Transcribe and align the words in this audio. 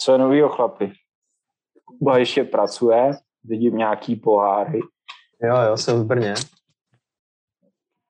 Co 0.00 0.12
je 0.12 0.18
novýho 0.18 0.48
chlapi? 0.48 0.92
Kuba 1.84 2.18
ještě 2.18 2.44
pracuje, 2.44 3.10
vidím 3.44 3.76
nějaký 3.76 4.16
poháry. 4.16 4.80
Jo, 5.42 5.56
jo, 5.68 5.76
jsem 5.76 6.00
v 6.02 6.06
Brně. 6.06 6.34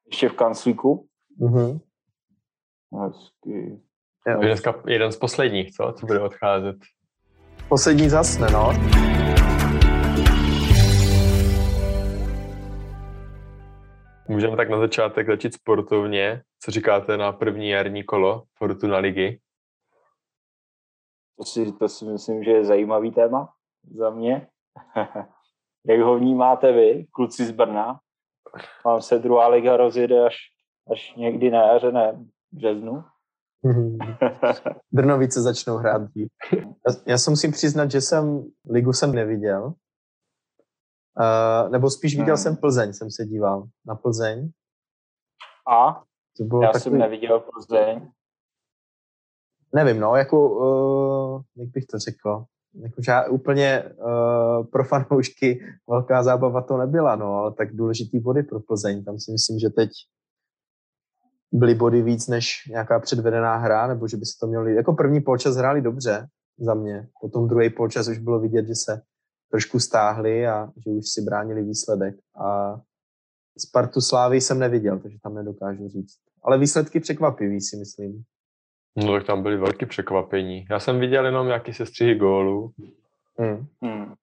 Ještě 0.06 0.28
v 0.28 0.32
kanclíku? 0.32 1.08
Mhm. 1.38 1.78
Hezky. 3.02 3.80
To 4.24 4.30
je 4.30 4.36
dneska 4.36 4.74
jeden 4.86 5.12
z 5.12 5.16
posledních, 5.16 5.72
co? 5.72 5.94
Co 5.98 6.06
bude 6.06 6.20
odcházet. 6.20 6.76
Poslední 7.68 8.08
zasne, 8.08 8.50
no. 8.50 8.72
Můžeme 14.28 14.56
tak 14.56 14.70
na 14.70 14.78
začátek 14.78 15.26
začít 15.26 15.54
sportovně. 15.54 16.42
Co 16.60 16.70
říkáte 16.70 17.16
na 17.16 17.32
první 17.32 17.68
jarní 17.68 18.04
kolo 18.04 18.42
Fortuna 18.54 18.98
ligy? 18.98 19.40
To 21.38 21.44
si, 21.44 21.72
to 21.72 21.88
si 21.88 22.04
myslím, 22.04 22.44
že 22.44 22.50
je 22.50 22.64
zajímavý 22.64 23.10
téma 23.10 23.52
za 23.96 24.10
mě. 24.10 24.48
Jak 25.86 26.00
ho 26.00 26.18
vnímáte 26.18 26.72
vy, 26.72 27.06
kluci 27.10 27.46
z 27.46 27.50
Brna? 27.50 28.00
Vám 28.84 29.02
se 29.02 29.18
druhá 29.18 29.48
liga 29.48 29.76
rozjede 29.76 30.26
až, 30.26 30.36
až 30.92 31.14
někdy 31.16 31.50
na 31.50 31.66
jaře, 31.72 31.92
ne 31.92 32.12
v 32.12 32.56
březnu. 32.56 33.04
Brnovice 34.92 35.42
začnou 35.42 35.76
hrát 35.76 36.02
dřív. 36.02 36.28
Já, 36.52 36.94
já 37.06 37.18
se 37.18 37.30
musím 37.30 37.52
přiznat, 37.52 37.90
že 37.90 38.00
jsem 38.00 38.44
ligu 38.70 38.92
jsem 38.92 39.12
neviděl. 39.12 39.74
Uh, 41.20 41.70
nebo 41.70 41.90
spíš 41.90 42.16
viděl 42.16 42.34
Hmm. 42.34 42.42
jsem 42.42 42.56
Plzeň, 42.56 42.92
jsem 42.92 43.10
se 43.10 43.24
díval 43.26 43.64
na 43.86 43.94
Plzeň. 43.94 44.50
A 45.68 46.02
To 46.38 46.44
bylo 46.44 46.62
já 46.62 46.72
takový, 46.72 46.82
jsem 46.82 46.98
neviděl 46.98 47.40
Plzeň. 47.40 48.10
Nevím, 49.74 50.00
no, 50.00 50.16
jako, 50.16 50.50
uh, 50.50 51.42
jak 51.56 51.68
bych 51.68 51.86
to 51.86 51.98
řekl, 51.98 52.44
jako, 52.74 53.02
že 53.02 53.12
úplně 53.30 53.84
uh, 53.84 54.66
pro 54.66 54.84
fanoušky 54.84 55.60
velká 55.88 56.22
zábava 56.22 56.62
to 56.62 56.76
nebyla, 56.76 57.16
no, 57.16 57.34
ale 57.34 57.54
tak 57.54 57.76
důležitý 57.76 58.20
body 58.20 58.42
pro 58.42 58.60
Plzeň. 58.60 59.04
Tam 59.04 59.18
si 59.18 59.32
myslím, 59.32 59.58
že 59.58 59.70
teď 59.70 59.90
byly 61.52 61.74
body 61.74 62.02
víc 62.02 62.28
než 62.28 62.66
nějaká 62.70 63.00
předvedená 63.00 63.56
hra, 63.56 63.86
nebo 63.86 64.08
že 64.08 64.16
by 64.16 64.26
se 64.26 64.32
to 64.40 64.60
líbit. 64.60 64.76
Jako 64.76 64.92
první 64.92 65.20
polčas 65.20 65.56
hráli 65.56 65.82
dobře 65.82 66.26
za 66.58 66.74
mě, 66.74 67.08
potom 67.20 67.48
druhý 67.48 67.70
polčas 67.70 68.08
už 68.08 68.18
bylo 68.18 68.40
vidět, 68.40 68.66
že 68.66 68.74
se 68.74 69.02
trošku 69.50 69.80
stáhli 69.80 70.46
a 70.46 70.70
že 70.76 70.90
už 70.90 71.08
si 71.08 71.22
bránili 71.22 71.62
výsledek. 71.62 72.14
A 72.44 72.76
Spartu 73.58 74.00
Slávy 74.00 74.40
jsem 74.40 74.58
neviděl, 74.58 74.98
takže 74.98 75.18
tam 75.22 75.34
nedokážu 75.34 75.88
říct. 75.88 76.16
Ale 76.42 76.58
výsledky 76.58 77.00
překvapivý 77.00 77.60
si 77.60 77.76
myslím. 77.76 78.22
No 79.06 79.12
tak 79.12 79.26
tam 79.26 79.42
byly 79.42 79.56
velké 79.56 79.86
překvapení. 79.86 80.66
Já 80.70 80.80
jsem 80.80 81.00
viděl 81.00 81.26
jenom 81.26 81.46
nějaký 81.46 81.72
sestřihy 81.72 82.14
gólů. 82.14 82.72
Hmm. 83.38 83.66
Hmm. 83.82 84.14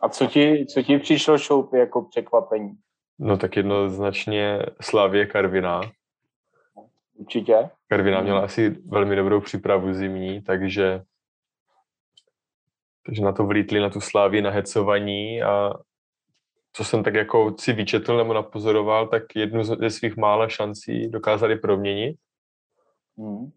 A 0.00 0.08
co 0.08 0.26
ti, 0.26 0.66
co 0.66 0.82
ti 0.82 0.98
přišlo 0.98 1.38
šoupy 1.38 1.78
jako 1.78 2.02
překvapení? 2.02 2.72
No 3.18 3.36
tak 3.38 3.56
jednoznačně 3.56 4.58
Slavě 4.80 5.26
Karviná. 5.26 5.80
Určitě. 7.14 7.70
Karviná 7.88 8.20
měla 8.20 8.40
asi 8.40 8.70
velmi 8.70 9.16
dobrou 9.16 9.40
přípravu 9.40 9.94
zimní, 9.94 10.42
takže 10.42 11.02
takže 13.06 13.22
na 13.22 13.32
to 13.32 13.46
vlítli 13.46 13.80
na 13.80 13.90
tu 13.90 14.00
Slávii 14.00 14.42
na 14.42 14.50
hecovaní 14.50 15.42
a 15.42 15.72
co 16.72 16.84
jsem 16.84 17.04
tak 17.04 17.14
jako 17.14 17.54
si 17.58 17.72
vyčetl 17.72 18.16
nebo 18.16 18.34
napozoroval, 18.34 19.08
tak 19.08 19.22
jednu 19.36 19.64
z- 19.64 19.78
ze 19.78 19.90
svých 19.90 20.16
mála 20.16 20.48
šancí 20.48 21.08
dokázali 21.08 21.56
proměnit 21.58 22.16
Hmm. 23.18 23.50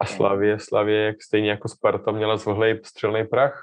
A 0.00 0.06
Slavě, 0.06 0.58
Slavě 0.60 1.04
jak 1.04 1.22
stejně 1.22 1.50
jako 1.50 1.68
Sparta 1.68 2.12
měla 2.12 2.36
zvlhlej 2.36 2.80
střelný 2.84 3.24
prach. 3.24 3.62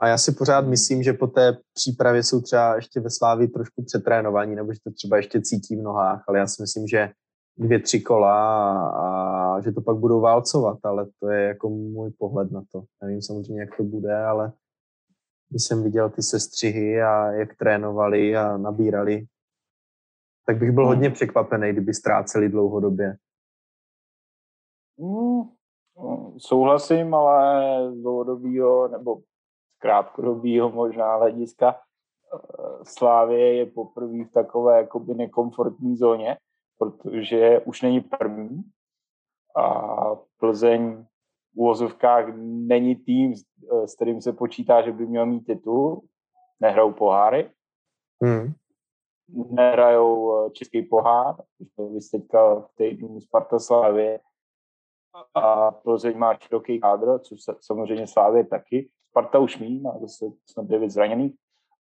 A 0.00 0.08
já 0.08 0.18
si 0.18 0.32
pořád 0.32 0.66
myslím, 0.66 1.02
že 1.02 1.12
po 1.12 1.26
té 1.26 1.56
přípravě 1.74 2.22
jsou 2.22 2.40
třeba 2.40 2.76
ještě 2.76 3.00
ve 3.00 3.10
Slávi 3.10 3.48
trošku 3.48 3.84
přetrénovaní, 3.84 4.54
nebo 4.54 4.72
že 4.72 4.78
to 4.84 4.90
třeba 4.90 5.16
ještě 5.16 5.40
cítí 5.40 5.76
v 5.76 5.82
nohách, 5.82 6.24
ale 6.28 6.38
já 6.38 6.46
si 6.46 6.62
myslím, 6.62 6.86
že 6.86 7.10
dvě, 7.58 7.78
tři 7.78 8.00
kola 8.00 8.34
a, 8.88 9.10
a 9.56 9.60
že 9.60 9.72
to 9.72 9.80
pak 9.80 9.96
budou 9.96 10.20
válcovat, 10.20 10.78
ale 10.82 11.06
to 11.20 11.28
je 11.28 11.42
jako 11.48 11.68
můj 11.68 12.10
pohled 12.18 12.52
na 12.52 12.62
to. 12.72 12.84
Nevím 13.02 13.22
samozřejmě, 13.22 13.60
jak 13.60 13.76
to 13.76 13.82
bude, 13.82 14.16
ale 14.16 14.52
když 15.50 15.64
jsem 15.64 15.82
viděl 15.82 16.10
ty 16.10 16.22
sestřihy 16.22 17.02
a 17.02 17.32
jak 17.32 17.56
trénovali 17.56 18.36
a 18.36 18.56
nabírali, 18.56 19.26
tak 20.46 20.58
bych 20.58 20.72
byl 20.72 20.84
Hmm. 20.84 20.94
hodně 20.94 21.10
překvapený, 21.10 21.72
kdyby 21.72 21.94
ztráceli 21.94 22.48
dlouhodobě. 22.48 23.16
Hmm. 25.00 25.42
Hmm, 25.98 26.38
Souhlasím, 26.38 27.14
ale 27.14 27.92
z 27.92 28.02
dlouhodobého 28.02 28.88
nebo 28.88 29.16
z 29.68 29.76
krátkodobého 29.78 30.70
možná 30.70 31.16
hlediska 31.16 31.74
eh, 31.74 32.84
Slávě 32.84 33.54
je 33.54 33.66
poprvé 33.66 34.24
v 34.24 34.30
takové 34.32 34.76
jakoby 34.78 35.14
nekomfortní 35.14 35.96
zóně, 35.96 36.36
protože 36.78 37.60
už 37.60 37.82
není 37.82 38.00
první 38.00 38.62
a 39.56 39.96
Plzeň 40.38 41.04
v 41.54 41.56
úvozovkách 41.56 42.24
není 42.44 42.96
tým, 42.96 43.34
s- 43.36 43.44
eh, 43.72 43.88
s 43.88 43.94
kterým 43.94 44.20
se 44.22 44.32
počítá, 44.32 44.82
že 44.82 44.92
by 44.92 45.06
měl 45.06 45.26
mít 45.26 45.40
titul, 45.40 46.02
nehrajou 46.60 46.92
poháry, 46.92 47.50
Hmm. 48.22 48.52
nehrajou 49.50 50.46
eh, 50.46 50.50
český 50.50 50.82
pohár, 50.82 51.34
vy 51.92 52.00
jste 52.00 52.18
teďka 52.18 52.54
v 52.60 52.68
týdnu 52.74 53.20
Sparta 53.20 53.58
Slávě 53.58 54.20
a 55.34 55.70
Plzeň 55.70 56.18
má 56.18 56.34
široký 56.34 56.80
kádr, 56.80 57.18
což 57.18 57.42
se, 57.42 57.54
samozřejmě 57.60 58.06
Slávě 58.06 58.46
taky. 58.46 58.90
Sparta 59.10 59.38
už 59.38 59.58
mí, 59.58 59.80
má 59.80 59.98
zase 60.00 60.26
snad 60.46 60.66
devět 60.66 60.90
zraněných, 60.90 61.34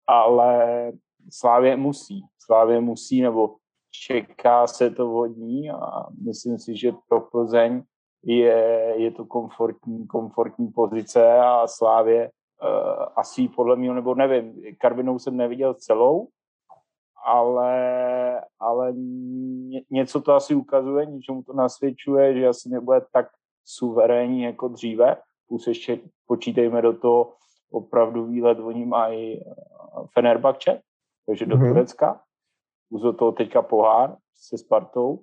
ale 0.07 0.91
Slávě 1.31 1.77
musí. 1.77 2.21
Slávě 2.39 2.81
musí, 2.81 3.21
nebo 3.21 3.55
čeká 3.91 4.67
se 4.67 4.89
to 4.89 5.13
od 5.13 5.37
ní 5.37 5.71
a 5.71 6.05
myslím 6.25 6.57
si, 6.59 6.77
že 6.77 6.91
pro 7.09 7.21
Plzeň 7.21 7.83
je, 8.23 8.93
je 8.97 9.11
to 9.11 9.25
komfortní, 9.25 10.07
komfortní 10.07 10.67
pozice 10.67 11.37
a 11.37 11.67
Slávě 11.67 12.31
uh, 12.63 13.05
asi 13.15 13.47
podle 13.47 13.75
mě, 13.75 13.93
nebo 13.93 14.15
nevím, 14.15 14.61
Karvinou 14.77 15.19
jsem 15.19 15.37
neviděl 15.37 15.73
celou, 15.73 16.27
ale, 17.27 18.41
ale 18.59 18.93
ně, 18.93 19.81
něco 19.89 20.21
to 20.21 20.33
asi 20.33 20.55
ukazuje, 20.55 21.05
něčemu 21.05 21.43
to 21.43 21.53
nasvědčuje, 21.53 22.39
že 22.39 22.47
asi 22.47 22.69
nebude 22.69 23.01
tak 23.13 23.27
suverénní 23.65 24.41
jako 24.41 24.67
dříve. 24.67 25.17
Plus 25.47 25.67
ještě 25.67 25.99
počítejme 26.27 26.81
do 26.81 26.93
toho 26.93 27.33
opravdu 27.71 28.25
výlet, 28.25 28.59
oni 28.59 28.85
mají 28.85 29.41
eh, 29.41 29.53
Fenerbahce, 30.13 30.81
takže 31.25 31.45
do 31.45 31.57
Mhm. 31.57 31.67
Turecka. 31.67 32.21
Plus 32.89 33.01
do 33.01 33.13
toho 33.13 33.31
teďka 33.31 33.61
pohár 33.61 34.17
se 34.35 34.57
Spartou. 34.57 35.19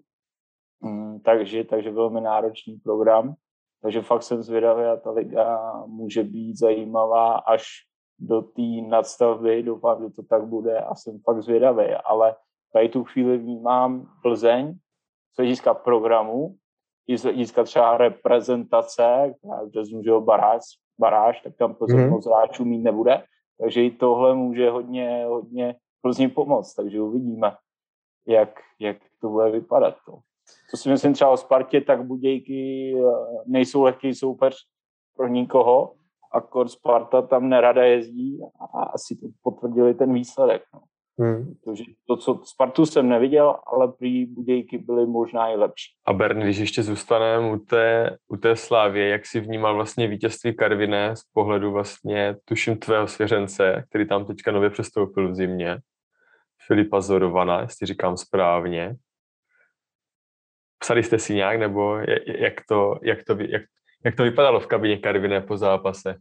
Mm, 0.81 1.20
takže, 1.20 1.64
takže 1.64 1.91
velmi 1.91 2.20
náročný 2.20 2.76
program. 2.76 3.34
Takže 3.82 4.03
fakt 4.03 4.22
jsem 4.22 4.43
zvědavý 4.43 4.84
a 4.84 4.97
ta 4.97 5.10
liga 5.10 5.72
může 5.87 6.22
být 6.22 6.59
zajímavá 6.59 7.34
až 7.37 7.64
do 8.19 8.42
té 8.42 8.62
nadstavby. 8.88 9.62
Doufám, 9.62 10.02
že 10.02 10.10
to 10.10 10.22
tak 10.22 10.44
bude 10.47 10.78
a 10.80 10.94
jsem 10.94 11.20
fakt 11.20 11.42
zvědavý. 11.42 11.84
Ale 12.04 12.36
tady 12.72 12.88
tu 12.88 13.04
chvíli 13.04 13.38
vnímám 13.38 14.08
Plzeň 14.22 14.75
z 15.32 15.36
hlediska 15.36 15.75
programu, 15.75 16.56
i 17.06 17.19
z 17.19 17.22
hlediska 17.22 17.64
třeba 17.64 17.97
reprezentace, 17.97 19.34
která 19.38 19.60
je 19.60 19.66
v 19.66 19.70
březnu, 19.70 20.02
že 20.02 20.10
baráž, 20.19 20.62
baráž, 20.98 21.41
tak 21.41 21.56
tam 21.56 21.75
Plzeň 21.75 21.97
Mhm. 21.97 22.06
mm. 22.06 22.12
moc 22.12 22.26
hráčů 22.26 22.64
mít 22.64 22.82
nebude. 22.82 23.25
Takže 23.60 23.84
i 23.84 23.91
tohle 23.91 24.34
může 24.34 24.70
hodně, 24.70 25.25
hodně 25.28 25.76
Plzni 26.02 26.28
pomoct. 26.28 26.75
Takže 26.75 27.00
uvidíme, 27.00 27.56
jak, 28.26 28.60
jak 28.81 28.96
to 29.20 29.28
bude 29.28 29.50
vypadat. 29.50 29.94
To. 30.06 30.19
Co 30.70 30.76
si 30.76 30.88
myslím 30.88 31.12
třeba 31.12 31.31
o 31.31 31.36
Spartě, 31.36 31.81
tak 31.81 32.04
Budějky 32.04 32.94
eh, 32.98 33.02
nejsou 33.46 33.82
lehký 33.82 34.14
soupeř 34.14 34.56
pro 35.16 35.28
nikoho, 35.28 35.94
akor 36.34 36.69
Sparta 36.69 37.22
tam 37.22 37.48
nerada 37.48 37.84
jezdí 37.84 38.38
a 38.75 38.82
asi 38.82 39.16
to 39.16 39.26
potvrdili 39.42 39.94
ten 39.94 40.14
výsledek. 40.14 40.62
No. 40.75 40.81
Hmm. 41.19 41.54
Protože 41.64 41.84
to, 42.06 42.16
co 42.16 42.40
Spartu 42.44 42.86
jsem 42.86 43.08
neviděl, 43.08 43.56
ale 43.66 43.92
prý 43.92 44.26
Budějky 44.26 44.78
byly 44.78 45.06
možná 45.06 45.48
i 45.48 45.56
lepší. 45.56 45.92
A 46.06 46.12
Bern, 46.12 46.40
když 46.40 46.58
ještě 46.58 46.82
zůstaneme 46.82 47.52
u 47.52 47.58
té, 47.58 48.16
u 48.28 48.36
té 48.36 48.56
Slávě, 48.56 49.08
jak 49.08 49.26
si 49.26 49.40
vnímal 49.40 49.75
vlastně 49.75 50.08
vítězství 50.08 50.56
Karviné 50.56 51.16
z 51.16 51.22
pohledu 51.32 51.72
vlastně, 51.72 52.36
tuším, 52.44 52.78
tvého 52.78 53.08
svěřence, 53.08 53.84
který 53.88 54.08
tam 54.08 54.25
teďka 54.25 54.52
nově 54.52 54.70
přestoupil 54.70 55.31
v 55.31 55.34
zimě, 55.34 55.78
Filipa 56.66 57.00
Zorovana, 57.00 57.60
jestli 57.60 57.86
říkám 57.86 58.16
správně. 58.16 58.96
Psali 60.78 61.02
jste 61.02 61.19
si 61.19 61.34
nějak, 61.34 61.58
nebo 61.58 61.98
jak 62.26 62.54
to, 62.69 62.98
jak 63.02 63.25
to, 63.25 63.36
jak, 63.40 63.62
jak 64.05 64.17
to 64.17 64.23
vypadalo 64.23 64.61
v 64.61 64.67
kabině 64.67 64.99
Karviné 64.99 65.41
po 65.41 65.56
zápase? 65.56 66.17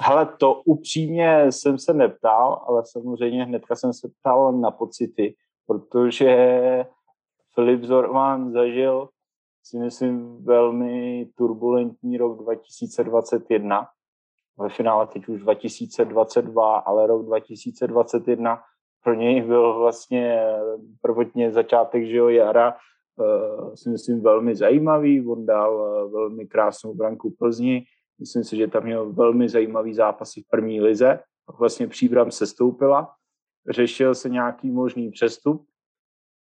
Hele, 0.00 0.26
to 0.26 0.54
upřímně 0.54 1.52
jsem 1.52 1.78
se 1.78 1.94
neptal, 1.94 2.64
ale 2.68 2.82
samozřejmě 2.86 3.44
hnedka 3.44 3.76
jsem 3.76 3.92
se 3.92 4.08
ptal 4.20 4.52
na 4.52 4.70
pocity, 4.70 5.34
protože 5.66 6.36
Filip 7.54 7.84
Zorman 7.84 8.52
zažil 8.52 9.08
si 9.64 9.78
myslím 9.78 10.44
velmi 10.44 11.26
turbulentní 11.34 12.18
rok 12.18 12.42
2021. 12.42 13.88
Ve 14.58 14.68
finále 14.68 15.06
teď 15.06 15.28
už 15.28 15.40
2022, 15.40 16.78
ale 16.78 17.06
rok 17.06 17.26
2021 17.26 18.62
pro 19.04 19.14
něj 19.14 19.42
byl 19.42 19.78
vlastně 19.78 20.46
prvotně 21.00 21.52
začátek 21.52 22.06
že 22.06 22.16
jo, 22.16 22.28
jara, 22.28 22.76
si 23.74 23.90
myslím 23.90 24.22
velmi 24.22 24.56
zajímavý. 24.56 25.26
On 25.26 25.46
dal 25.46 25.74
uh, 25.74 26.12
velmi 26.12 26.46
krásnou 26.46 26.94
branku 26.94 27.34
Plzni. 27.38 27.84
Myslím 28.20 28.44
si, 28.44 28.56
že 28.56 28.66
tam 28.66 28.84
měl 28.84 29.12
velmi 29.12 29.48
zajímavý 29.48 29.94
zápasy 29.94 30.42
v 30.42 30.48
první 30.50 30.80
lize. 30.80 31.20
Vlastně 31.58 31.88
příbram 31.88 32.30
se 32.30 32.46
stoupila. 32.46 33.14
Řešil 33.70 34.14
se 34.14 34.28
nějaký 34.28 34.70
možný 34.70 35.10
přestup, 35.10 35.66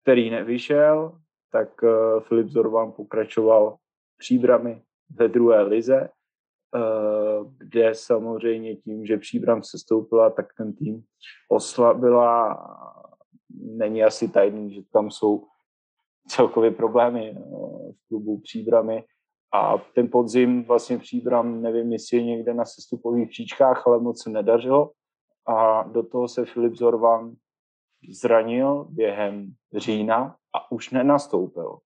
který 0.03 0.29
nevyšel, 0.29 1.19
tak 1.51 1.83
uh, 1.83 2.19
Filip 2.19 2.47
Zorvan 2.47 2.91
pokračoval 2.91 3.75
příbramy 4.17 4.81
ve 5.09 5.27
druhé 5.27 5.61
lize, 5.61 6.09
kde 7.57 7.95
samozřejmě 7.95 8.75
tím, 8.75 9.05
že 9.05 9.17
příbram 9.17 9.63
se 9.63 9.77
stoupila, 9.77 10.29
tak 10.29 10.45
ten 10.57 10.73
tým 10.73 11.03
oslabila. 11.49 12.57
Není 13.59 14.03
asi 14.03 14.27
tajný, 14.27 14.73
že 14.73 14.81
tam 14.93 15.11
jsou 15.11 15.47
celkově 16.27 16.71
problémy 16.71 17.31
uh, 17.31 17.91
v 17.91 18.07
klubu 18.07 18.39
příbramy. 18.39 19.03
A 19.53 19.77
ten 19.77 20.09
podzim 20.11 20.63
vlastně 20.63 20.97
příbram, 20.97 21.61
nevím, 21.61 21.91
jestli 21.91 22.17
je 22.17 22.23
někde 22.23 22.53
na 22.53 22.65
sestupových 22.65 23.29
příčkách, 23.29 23.87
ale 23.87 23.99
moc 23.99 24.23
se 24.23 24.29
nedařilo. 24.29 24.91
A 25.45 25.83
do 25.83 26.03
toho 26.03 26.27
se 26.27 26.45
Filip 26.45 26.75
Zorvan 26.75 27.35
zranil 28.09 28.87
během 28.89 29.53
října 29.75 30.35
a 30.53 30.71
už 30.71 30.91
nenastoupil. 30.91 31.77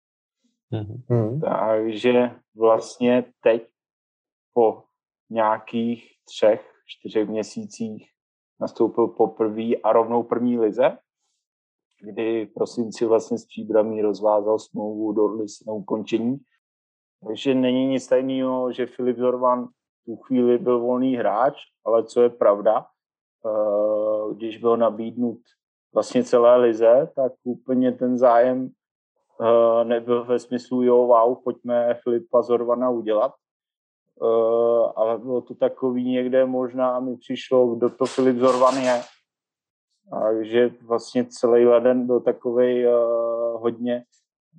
Mm-hmm. 0.71 1.41
Takže 1.41 2.31
vlastně 2.55 3.25
teď 3.41 3.67
po 4.53 4.83
nějakých 5.29 6.11
třech, 6.25 6.71
čtyřech 6.85 7.29
měsících 7.29 8.09
nastoupil 8.59 9.07
poprvé 9.07 9.75
a 9.83 9.93
rovnou 9.93 10.23
první 10.23 10.59
lize, 10.59 10.97
kdy 12.03 12.45
v 12.45 12.53
prosinci 12.53 13.05
vlastně 13.05 13.37
s 13.37 13.45
Příbramí 13.45 14.01
rozvázal 14.01 14.59
smlouvu, 14.59 15.13
do 15.13 15.27
na 15.67 15.73
ukončení. 15.73 16.37
Takže 17.27 17.55
není 17.55 17.87
nic 17.87 18.07
tajného, 18.07 18.71
že 18.71 18.85
Filip 18.85 19.17
Zorvan 19.17 19.67
tu 20.05 20.15
chvíli 20.15 20.57
byl 20.57 20.79
volný 20.79 21.15
hráč, 21.15 21.57
ale 21.85 22.03
co 22.03 22.21
je 22.21 22.29
pravda, 22.29 22.85
eh, 23.45 24.33
když 24.33 24.57
byl 24.57 24.77
nabídnut 24.77 25.39
vlastně 25.93 26.23
celé 26.23 26.57
lize, 26.57 27.09
tak 27.15 27.31
úplně 27.43 27.91
ten 27.91 28.17
zájem 28.17 28.69
uh, 29.39 29.83
nebyl 29.83 30.23
ve 30.23 30.39
smyslu, 30.39 30.83
jo, 30.83 30.97
wow, 30.97 31.35
pojďme 31.43 31.99
Filipa 32.03 32.41
Zorvana 32.41 32.89
udělat. 32.89 33.31
Uh, 34.21 34.91
ale 34.95 35.17
bylo 35.17 35.41
to 35.41 35.55
takový 35.55 36.11
někde 36.11 36.45
možná, 36.45 36.99
mi 36.99 37.17
přišlo, 37.17 37.75
kdo 37.75 37.89
to 37.89 38.05
Filip 38.05 38.37
Zorvan 38.37 38.77
je. 38.77 39.01
Takže 40.09 40.71
vlastně 40.81 41.25
celý 41.25 41.65
leden 41.65 42.07
byl 42.07 42.19
takový 42.19 42.87
uh, 42.87 42.93
hodně 43.61 44.03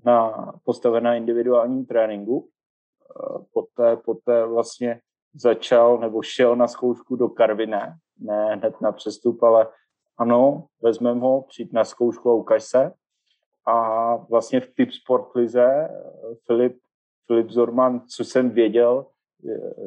na, 0.04 0.32
postaven 0.64 1.04
na 1.04 1.14
individuálním 1.14 1.86
tréninku. 1.86 2.38
Uh, 2.38 3.44
poté, 3.52 3.96
poté 3.96 4.46
vlastně 4.46 5.00
začal 5.34 5.98
nebo 5.98 6.22
šel 6.22 6.56
na 6.56 6.68
zkoušku 6.68 7.16
do 7.16 7.28
Karviné, 7.28 7.96
ne 8.18 8.54
hned 8.54 8.80
na 8.80 8.92
přestup, 8.92 9.42
ale 9.42 9.68
ano, 10.18 10.66
vezmeme 10.82 11.20
ho, 11.20 11.42
přijít 11.42 11.72
na 11.72 11.84
zkoušku 11.84 12.30
a 12.30 12.34
ukaž 12.34 12.64
se. 12.64 12.92
A 13.66 14.16
vlastně 14.16 14.60
v 14.60 14.74
Tip 14.74 14.92
Sport 14.92 15.34
Lize 15.34 15.88
Filip, 16.46 16.76
Filip 17.26 17.50
Zorman, 17.50 18.00
co 18.06 18.24
jsem 18.24 18.50
věděl, 18.50 19.06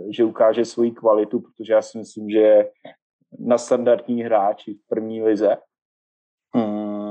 že 0.10 0.24
ukáže 0.24 0.66
svoji 0.66 0.92
kvalitu, 0.92 1.40
protože 1.40 1.74
já 1.74 1.82
si 1.82 1.98
myslím, 1.98 2.30
že 2.30 2.40
je 2.40 2.72
na 3.40 3.58
standardní 3.58 4.24
hráči 4.24 4.74
v 4.74 4.88
první 4.88 5.24
lize. 5.24 5.58
Hmm, 6.56 7.10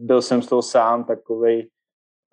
byl 0.00 0.22
jsem 0.22 0.42
z 0.42 0.46
toho 0.46 0.62
sám 0.62 1.04
takovej 1.04 1.68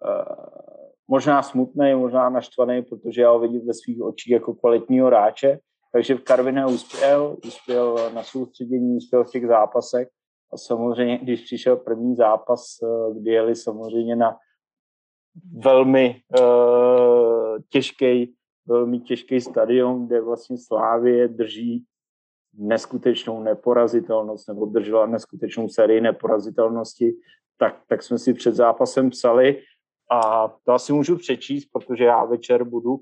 uh, 0.05 0.61
možná 1.07 1.43
smutný, 1.43 1.95
možná 1.95 2.29
naštvaný, 2.29 2.81
protože 2.81 3.21
já 3.21 3.31
ho 3.31 3.39
vidím 3.39 3.67
ve 3.67 3.73
svých 3.73 4.01
očích 4.01 4.31
jako 4.31 4.53
kvalitního 4.53 5.07
hráče, 5.07 5.59
takže 5.91 6.15
v 6.15 6.23
Karviné 6.23 6.65
uspěl, 6.65 7.37
uspěl 7.47 8.11
na 8.13 8.23
soustředění, 8.23 8.97
uspěl 8.97 9.23
v 9.23 9.31
těch 9.31 9.47
zápasech 9.47 10.07
a 10.53 10.57
samozřejmě, 10.57 11.17
když 11.17 11.41
přišel 11.41 11.77
první 11.77 12.15
zápas, 12.15 12.77
eh, 12.83 13.13
kdy 13.19 13.31
jeli 13.31 13.55
samozřejmě 13.55 14.15
na 14.15 14.37
velmi 15.63 16.21
uh, 16.39 17.57
těžký, 17.69 18.35
velmi 18.65 18.99
těžký 18.99 19.41
stadion, 19.41 20.07
kde 20.07 20.21
vlastně 20.21 20.57
Slávě 20.57 21.27
drží 21.27 21.85
neskutečnou 22.53 23.43
neporazitelnost 23.43 24.47
nebo 24.47 24.65
držela 24.65 25.05
neskutečnou 25.05 25.69
sérii 25.69 26.01
neporazitelnosti, 26.01 27.13
tak, 27.57 27.81
tak 27.87 28.03
jsme 28.03 28.17
si 28.17 28.33
před 28.33 28.55
zápasem 28.55 29.09
psali 29.09 29.61
a 30.11 30.47
to 30.63 30.71
asi 30.71 30.93
můžu 30.93 31.17
přečíst, 31.17 31.69
protože 31.73 32.03
já 32.03 32.25
večer 32.25 32.63
budu 32.63 33.01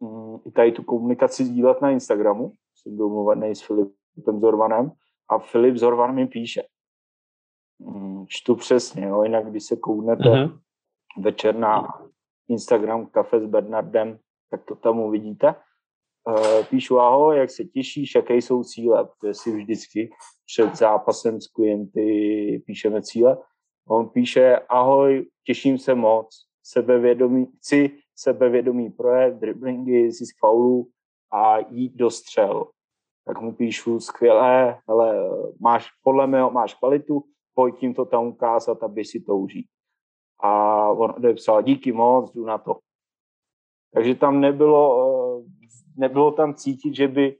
Mm, 0.00 0.38
i 0.44 0.50
tady 0.50 0.72
tu 0.72 0.82
komunikaci 0.82 1.44
sdílet 1.44 1.80
na 1.80 1.90
Instagramu. 1.90 2.52
Jsem 2.74 2.96
domluvený 2.96 3.54
s 3.54 3.62
Filipem 3.62 4.40
Zorvanem 4.40 4.92
a 5.28 5.38
Filip 5.38 5.76
Zorvan 5.76 6.14
mi 6.14 6.26
píše. 6.26 6.62
Mm, 7.78 8.24
čtu 8.28 8.54
přesně, 8.54 9.04
jo, 9.06 9.22
jinak 9.22 9.50
když 9.50 9.64
se 9.64 9.76
koudnete 9.76 10.22
uh-huh. 10.22 10.58
večer 11.18 11.54
na 11.54 11.88
Instagram 12.48 13.06
Kafe 13.06 13.40
s 13.40 13.46
Bernardem, 13.46 14.18
tak 14.50 14.64
to 14.64 14.74
tam 14.74 15.00
uvidíte. 15.00 15.54
Uh, 16.28 16.64
píšu 16.70 16.98
ahoj, 16.98 17.38
jak 17.38 17.50
se 17.50 17.64
těšíš, 17.64 18.14
jaké 18.14 18.34
jsou 18.34 18.64
cíle, 18.64 19.08
to 19.20 19.34
si 19.34 19.50
vždycky 19.50 20.10
před 20.46 20.76
zápasem 20.76 21.40
s 21.40 21.46
klienty 21.46 22.62
píšeme 22.66 23.02
cíle. 23.02 23.38
On 23.88 24.08
píše, 24.08 24.58
ahoj, 24.68 25.26
těším 25.44 25.78
se 25.78 25.94
moc, 25.94 26.46
sebevědomí, 26.62 27.46
chci 27.46 27.98
sebevědomý 28.16 28.90
projev, 28.90 29.34
driblingy, 29.34 30.12
zisk 30.12 30.36
faulů 30.40 30.88
a 31.32 31.58
jít 31.58 31.96
do 31.96 32.10
střel. 32.10 32.66
Tak 33.26 33.40
mu 33.40 33.52
píšu, 33.52 34.00
skvělé, 34.00 34.78
ale 34.86 35.28
máš, 35.60 35.86
podle 36.02 36.26
mého 36.26 36.50
máš 36.50 36.74
kvalitu, 36.74 37.24
pojď 37.54 37.78
tím 37.78 37.94
to 37.94 38.04
tam 38.04 38.26
ukázat, 38.26 38.82
aby 38.82 39.04
si 39.04 39.20
to 39.20 39.36
užít. 39.36 39.66
A 40.40 40.90
on 40.90 41.14
odepsal, 41.16 41.62
díky 41.62 41.92
moc, 41.92 42.32
jdu 42.32 42.44
na 42.44 42.58
to. 42.58 42.78
Takže 43.94 44.14
tam 44.14 44.40
nebylo, 44.40 45.44
nebylo 45.96 46.32
tam 46.32 46.54
cítit, 46.54 46.94
že 46.94 47.08
by 47.08 47.36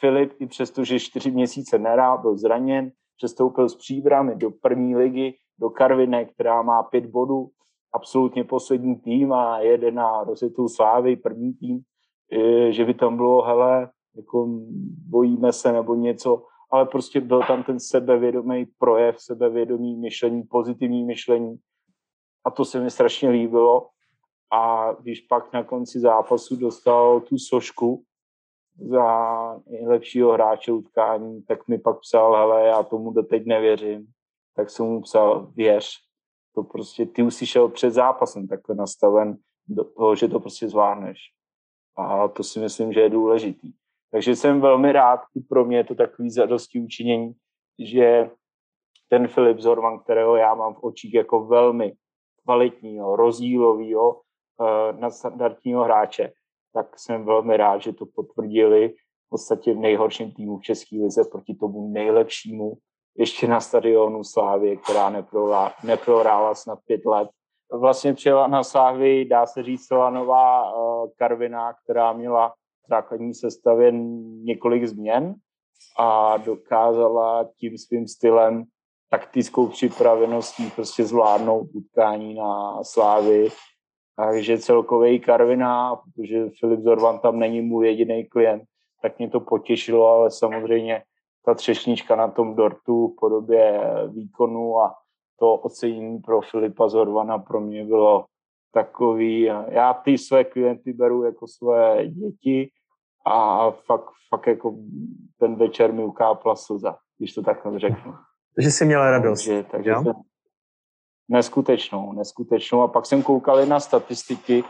Filip, 0.00 0.32
i 0.38 0.46
přesto, 0.46 0.84
že 0.84 1.00
čtyři 1.00 1.30
měsíce 1.30 1.78
nerá, 1.78 2.16
byl 2.16 2.36
zraněn, 2.36 2.92
přestoupil 3.16 3.68
z 3.68 3.76
příbramy 3.76 4.36
do 4.36 4.50
první 4.50 4.96
ligy, 4.96 5.38
do 5.58 5.70
Karvine, 5.70 6.24
která 6.24 6.62
má 6.62 6.82
pět 6.82 7.06
bodů, 7.06 7.50
absolutně 7.92 8.44
poslední 8.44 8.96
tým 8.96 9.32
a 9.32 9.60
jede 9.60 9.90
na 9.90 10.24
rozetou 10.24 10.68
slávy, 10.68 11.16
první 11.16 11.52
tým, 11.52 11.80
že 12.70 12.84
by 12.84 12.94
tam 12.94 13.16
bylo, 13.16 13.42
hele, 13.42 13.90
jako 14.16 14.48
bojíme 15.08 15.52
se 15.52 15.72
nebo 15.72 15.94
něco, 15.94 16.42
ale 16.70 16.86
prostě 16.86 17.20
byl 17.20 17.42
tam 17.46 17.62
ten 17.62 17.80
sebevědomý 17.80 18.66
projev, 18.78 19.20
sebevědomý 19.20 19.96
myšlení, 19.96 20.42
pozitivní 20.42 21.04
myšlení. 21.04 21.56
A 22.44 22.50
to 22.50 22.64
se 22.64 22.80
mi 22.80 22.90
strašně 22.90 23.30
líbilo 23.30 23.88
a 24.52 24.92
když 24.92 25.20
pak 25.20 25.52
na 25.52 25.64
konci 25.64 26.00
zápasu 26.00 26.56
dostal 26.56 27.20
tu 27.20 27.38
sošku 27.38 28.04
za 28.76 29.04
nejlepšího 29.66 30.32
hráče 30.32 30.72
utkání, 30.72 31.42
tak 31.42 31.68
mi 31.68 31.78
pak 31.78 32.00
psal, 32.00 32.34
hele, 32.34 32.66
já 32.66 32.82
tomu 32.82 33.10
doteď 33.10 33.46
nevěřím, 33.46 34.06
tak 34.56 34.70
jsem 34.70 34.86
mu 34.86 35.00
psal, 35.00 35.52
věř, 35.54 35.90
to 36.54 36.62
prostě 36.62 37.06
ty 37.06 37.22
už 37.22 37.34
si 37.34 37.46
šel 37.46 37.68
před 37.68 37.90
zápasem 37.90 38.48
takhle 38.48 38.74
nastaven 38.74 39.36
do 39.68 39.84
toho, 39.84 40.16
že 40.16 40.28
to 40.28 40.40
prostě 40.40 40.68
zvládneš. 40.68 41.18
A 41.96 42.28
to 42.28 42.42
si 42.42 42.60
myslím, 42.60 42.92
že 42.92 43.00
je 43.00 43.10
důležitý. 43.10 43.72
Takže 44.10 44.36
jsem 44.36 44.60
velmi 44.60 44.92
rád, 44.92 45.20
i 45.36 45.40
pro 45.40 45.64
mě 45.64 45.76
je 45.76 45.84
to 45.84 45.94
takový 45.94 46.30
zadosti 46.30 46.80
učinění, 46.80 47.32
že 47.78 48.30
ten 49.08 49.28
Filip 49.28 49.58
Zorman, 49.58 49.98
kterého 49.98 50.36
já 50.36 50.54
mám 50.54 50.74
v 50.74 50.82
očích 50.82 51.14
jako 51.14 51.44
velmi 51.44 51.92
kvalitního, 52.42 53.16
rozdílového, 53.16 54.20
nadstandardního 54.98 55.84
hráče, 55.84 56.32
tak 56.74 56.98
jsem 56.98 57.24
velmi 57.24 57.56
rád, 57.56 57.82
že 57.82 57.92
to 57.92 58.06
potvrdili 58.14 58.88
v 58.88 59.30
podstatě 59.30 59.74
v 59.74 59.78
nejhorším 59.78 60.32
týmu 60.32 60.58
v 60.58 60.62
České 60.62 60.96
lize 60.96 61.24
proti 61.30 61.54
tomu 61.54 61.88
nejlepšímu 61.88 62.72
ještě 63.18 63.48
na 63.48 63.60
stadionu 63.60 64.24
Slávy, 64.24 64.76
která 64.76 65.12
neprohrála 65.84 66.54
snad 66.54 66.78
pět 66.86 67.06
let. 67.06 67.28
Vlastně 67.72 68.14
přijela 68.14 68.46
na 68.46 68.64
Slávy, 68.64 69.24
dá 69.24 69.46
se 69.46 69.62
říct, 69.62 69.86
celá 69.86 70.10
nová 70.10 70.74
uh, 70.74 71.10
Karvina, 71.18 71.72
která 71.72 72.12
měla 72.12 72.48
v 72.48 72.88
základní 72.90 73.34
sestavě 73.34 73.92
několik 74.44 74.86
změn 74.86 75.34
a 75.98 76.36
dokázala 76.36 77.48
tím 77.56 77.78
svým 77.78 78.08
stylem 78.08 78.64
taktickou 79.10 79.66
připraveností 79.66 80.70
prostě 80.70 81.04
zvládnout 81.04 81.68
utkání 81.74 82.34
na 82.34 82.84
Slávy 82.84 83.48
Takže 84.16 84.58
celkový 84.58 85.20
Karviná, 85.20 85.96
protože 85.96 86.50
Filip 86.60 86.80
Zorvan 86.80 87.18
tam 87.18 87.38
není 87.38 87.60
můj 87.60 87.86
jediný 87.86 88.24
klient, 88.24 88.62
tak 89.02 89.18
mě 89.18 89.30
to 89.30 89.40
potěšilo, 89.40 90.06
ale 90.06 90.30
samozřejmě 90.30 91.02
ta 91.44 91.54
třešnička 91.54 92.16
na 92.16 92.28
tom 92.28 92.54
dortu 92.54 93.08
v 93.08 93.20
podobě 93.20 93.80
výkonu 94.08 94.80
a 94.80 94.94
to 95.38 95.54
ocenění 95.54 96.18
pro 96.18 96.40
Filipa 96.40 96.88
Zorvana 96.88 97.38
pro 97.38 97.60
mě 97.60 97.84
bylo 97.84 98.24
takový, 98.72 99.42
já 99.68 99.94
ty 99.94 100.18
své 100.18 100.44
klienty 100.44 100.92
beru 100.92 101.24
jako 101.24 101.46
své 101.48 102.06
děti 102.06 102.70
a 103.26 103.70
fakt, 103.70 104.10
fakt 104.28 104.46
jako 104.46 104.74
ten 105.38 105.56
večer 105.56 105.92
mi 105.92 106.04
ukápla 106.04 106.56
slza, 106.56 106.96
když 107.18 107.34
to 107.34 107.42
takhle 107.42 107.78
řeknu. 107.78 108.14
Takže 108.54 108.70
jsi 108.70 108.84
měl 108.84 109.10
radost. 109.10 109.46
Takže, 109.46 109.64
takže 109.70 109.94
ten, 110.04 110.12
neskutečnou, 111.30 112.12
neskutečnou. 112.12 112.82
A 112.82 112.88
pak 112.88 113.06
jsem 113.06 113.22
koukal 113.22 113.66
na 113.66 113.80
statistiky, 113.80 114.62
uh, 114.62 114.68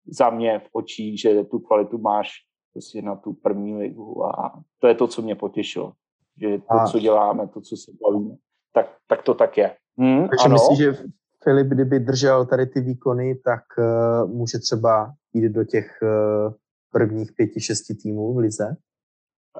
za 0.07 0.29
mě 0.29 0.59
v 0.59 0.69
očích, 0.73 1.21
že 1.21 1.43
tu 1.43 1.59
kvalitu 1.59 1.97
máš 1.97 2.29
prostě 2.73 3.01
na 3.01 3.15
tu 3.15 3.33
první 3.33 3.75
ligu 3.75 4.25
a 4.25 4.61
to 4.79 4.87
je 4.87 4.95
to, 4.95 5.07
co 5.07 5.21
mě 5.21 5.35
potěšilo. 5.35 5.93
Že 6.41 6.57
to, 6.57 6.73
a... 6.73 6.87
co 6.87 6.99
děláme, 6.99 7.47
to, 7.47 7.61
co 7.61 7.77
se 7.77 7.91
bavíme, 8.03 8.35
tak, 8.73 8.97
tak 9.07 9.23
to 9.23 9.33
tak 9.33 9.57
je. 9.57 9.75
Hmm, 9.97 10.27
Takže 10.29 10.45
ano? 10.45 10.53
myslíš, 10.53 10.77
že 10.77 11.03
Filip, 11.43 11.67
kdyby 11.67 11.99
držel 11.99 12.45
tady 12.45 12.65
ty 12.65 12.81
výkony, 12.81 13.35
tak 13.35 13.63
uh, 13.77 14.29
může 14.29 14.59
třeba 14.59 15.13
jít 15.33 15.49
do 15.49 15.63
těch 15.63 15.99
uh, 16.01 16.53
prvních 16.91 17.31
pěti, 17.33 17.61
šesti 17.61 17.95
týmů 17.95 18.33
v 18.33 18.37
lize? 18.37 18.75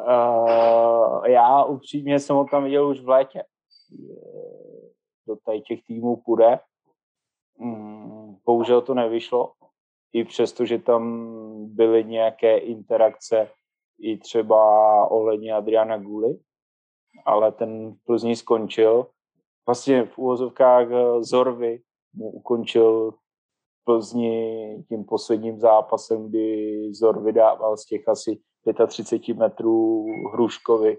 Uh, 0.08 0.75
já 1.27 1.63
upřímně 1.63 2.20
jsem 2.20 2.36
ho 2.36 2.46
tam 2.46 2.63
viděl 2.63 2.88
už 2.88 3.00
v 3.00 3.10
létě. 3.10 3.44
Do 5.27 5.36
tady 5.46 5.62
těch 5.62 5.79
týmů 5.88 6.22
půjde. 6.25 6.60
Mm, 7.58 8.36
bohužel 8.46 8.82
to 8.82 8.94
nevyšlo. 8.94 9.51
I 10.13 10.24
přesto, 10.24 10.65
že 10.65 10.79
tam 10.79 11.25
byly 11.75 12.03
nějaké 12.03 12.58
interakce 12.58 13.50
i 14.00 14.17
třeba 14.17 14.62
ohledně 15.12 15.53
Adriana 15.53 15.98
Guly, 15.98 16.39
ale 17.25 17.51
ten 17.51 17.94
v 17.94 18.05
Plzni 18.05 18.36
skončil. 18.36 19.08
Vlastně 19.67 20.05
v 20.05 20.17
úvozovkách 20.17 20.88
eh, 20.91 21.24
Zorvy 21.24 21.82
mu 22.13 22.32
ukončil 22.32 23.13
Plzni 23.84 24.84
tím 24.89 25.05
posledním 25.05 25.60
zápasem, 25.60 26.29
kdy 26.29 26.94
Zor 26.94 27.24
vydával 27.24 27.77
z 27.77 27.86
těch 27.86 28.08
asi 28.08 28.39
35 28.88 29.38
metrů 29.38 30.05
Hruškovi. 30.34 30.98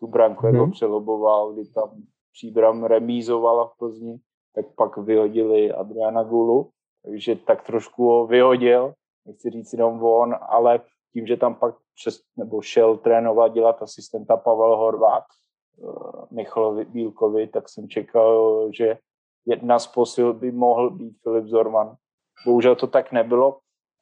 Tu 0.00 0.06
branku 0.06 0.46
hmm. 0.46 0.54
jako 0.54 0.66
mhm. 0.66 0.72
přeloboval, 0.72 1.52
kdy 1.52 1.64
tam 1.64 1.90
Příbram 2.32 2.84
remízovala 2.84 3.66
v 3.66 3.78
Plzni, 3.78 4.18
tak 4.54 4.66
pak 4.76 4.96
vyhodili 4.96 5.72
Adriana 5.72 6.22
Gulu, 6.22 6.70
takže 7.04 7.36
tak 7.36 7.66
trošku 7.66 8.04
ho 8.04 8.26
vyhodil, 8.26 8.94
nechci 9.26 9.50
říct 9.50 9.72
jenom 9.72 10.02
on, 10.02 10.34
ale 10.40 10.80
tím, 11.12 11.26
že 11.26 11.36
tam 11.36 11.54
pak 11.54 11.74
přes, 11.94 12.20
nebo 12.36 12.62
šel 12.62 12.96
trénovat, 12.96 13.52
dělat 13.52 13.82
asistenta 13.82 14.36
Pavel 14.36 14.76
Horvát 14.76 15.24
eh, 15.24 15.86
Michalovi 16.30 16.84
Bílkovi, 16.84 17.46
tak 17.46 17.68
jsem 17.68 17.88
čekal, 17.88 18.68
že 18.72 18.98
jedna 19.46 19.78
z 19.78 19.86
posil 19.86 20.32
by 20.32 20.52
mohl 20.52 20.90
být 20.90 21.16
Filip 21.22 21.46
Zorman. 21.46 21.94
Bohužel 22.46 22.76
to 22.76 22.86
tak 22.86 23.12
nebylo, 23.12 23.58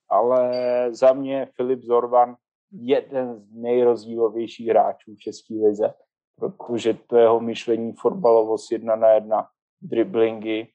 ale 0.09 0.51
za 0.91 1.13
mě 1.13 1.49
Filip 1.57 1.83
Zorvan 1.83 2.37
jeden 2.73 3.41
z 3.41 3.53
nejrozdílovějších 3.53 4.69
hráčů 4.69 5.15
v 5.15 5.19
České 5.19 5.55
lize, 5.55 5.95
protože 6.37 6.95
to 6.95 7.17
jeho 7.17 7.41
myšlení 7.41 7.93
fotbalovost 7.93 8.73
jedna 8.73 8.97
na 8.97 9.09
jedna, 9.09 9.47
driblingy. 9.83 10.67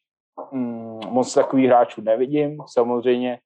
Mm, 0.52 1.00
moc 1.10 1.34
takových 1.34 1.66
hráčů 1.66 2.02
nevidím. 2.02 2.58
Samozřejmě 2.68 3.40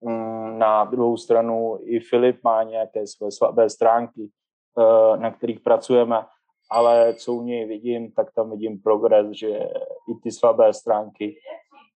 mm, 0.00 0.58
na 0.58 0.84
druhou 0.84 1.16
stranu 1.16 1.78
i 1.82 2.00
Filip 2.00 2.40
má 2.44 2.62
nějaké 2.62 3.06
své 3.06 3.30
slabé 3.30 3.70
stránky, 3.70 4.30
eh, 4.78 5.16
na 5.16 5.30
kterých 5.30 5.60
pracujeme, 5.60 6.26
ale 6.70 7.14
co 7.14 7.34
u 7.34 7.42
něj 7.42 7.66
vidím, 7.66 8.12
tak 8.12 8.32
tam 8.34 8.50
vidím 8.50 8.82
progres, 8.82 9.26
že 9.30 9.48
i 10.08 10.14
ty 10.22 10.32
slabé 10.32 10.74
stránky 10.74 11.36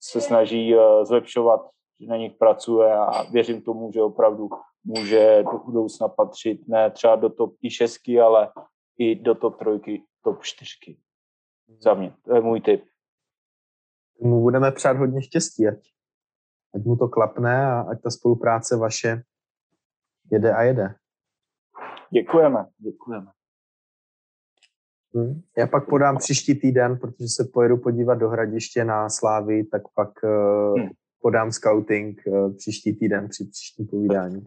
se 0.01 0.21
snaží 0.21 0.75
eh, 0.75 1.05
zlepšovat, 1.05 1.71
že 2.01 2.07
na 2.07 2.17
nich 2.17 2.33
pracuje 2.33 2.93
a 2.95 3.23
věřím 3.31 3.63
tomu, 3.63 3.93
že 3.93 4.03
opravdu 4.03 4.49
může 4.85 5.43
do 5.43 5.59
budoucna 5.59 6.09
patřit 6.09 6.69
ne 6.69 6.91
třeba 6.91 7.17
do 7.17 7.31
top 7.31 7.55
6, 7.69 8.01
ale 8.25 8.53
i 8.99 9.15
do 9.15 9.35
top 9.35 9.57
3, 9.81 10.03
top 10.25 10.43
4. 10.43 10.97
Za 11.79 11.95
mě, 11.95 12.15
to 12.25 12.35
je 12.35 12.41
můj 12.41 12.61
tip. 12.61 12.85
Mu 14.21 14.41
budeme 14.43 14.73
přát 14.73 14.97
hodně 14.97 15.23
štěstí, 15.23 15.69
ať, 15.69 15.79
ať 16.75 16.85
mu 16.85 16.97
to 16.97 17.09
klapne 17.09 17.67
a 17.67 17.81
ať 17.81 18.03
ta 18.03 18.11
spolupráce 18.11 18.77
vaše 18.77 19.23
jede 20.31 20.53
a 20.53 20.63
jede. 20.63 20.95
Děkujeme, 22.11 22.67
děkujeme. 22.79 23.27
Hmm. 25.15 25.43
Já 25.59 25.67
pak 25.67 25.89
podám 25.89 26.19
příští 26.19 26.55
týden, 26.55 26.99
protože 26.99 27.29
se 27.29 27.45
pojedu 27.53 27.77
podívat 27.77 28.15
do 28.15 28.29
hradiště 28.29 28.85
na 28.85 29.09
Slávy, 29.09 29.65
tak 29.65 29.83
pak 29.95 30.25
hmm. 30.77 30.89
podám 31.21 31.53
scouting 31.53 32.21
uh, 32.27 32.57
příští 32.57 32.97
týden 32.97 33.29
při 33.29 33.45
příštím 33.45 33.87
povídání. 33.87 34.47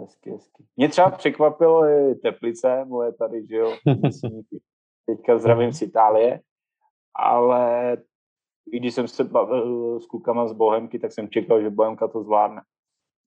Hezky, 0.00 0.30
hezky. 0.30 0.64
Mě 0.76 0.88
třeba 0.88 1.10
překvapilo 1.10 1.84
i 1.84 2.14
Teplice, 2.14 2.84
moje 2.84 3.12
tady, 3.12 3.46
že 3.46 3.56
jo, 3.56 3.76
teďka 5.06 5.38
zdravím 5.38 5.72
z 5.72 5.82
Itálie, 5.82 6.40
ale 7.14 7.96
i 8.72 8.78
když 8.78 8.94
jsem 8.94 9.08
se 9.08 9.24
bavil 9.24 10.00
s 10.00 10.06
klukama 10.06 10.48
z 10.48 10.52
Bohemky, 10.52 10.98
tak 10.98 11.12
jsem 11.12 11.28
čekal, 11.28 11.62
že 11.62 11.70
Bohemka 11.70 12.08
to 12.08 12.22
zvládne. 12.22 12.62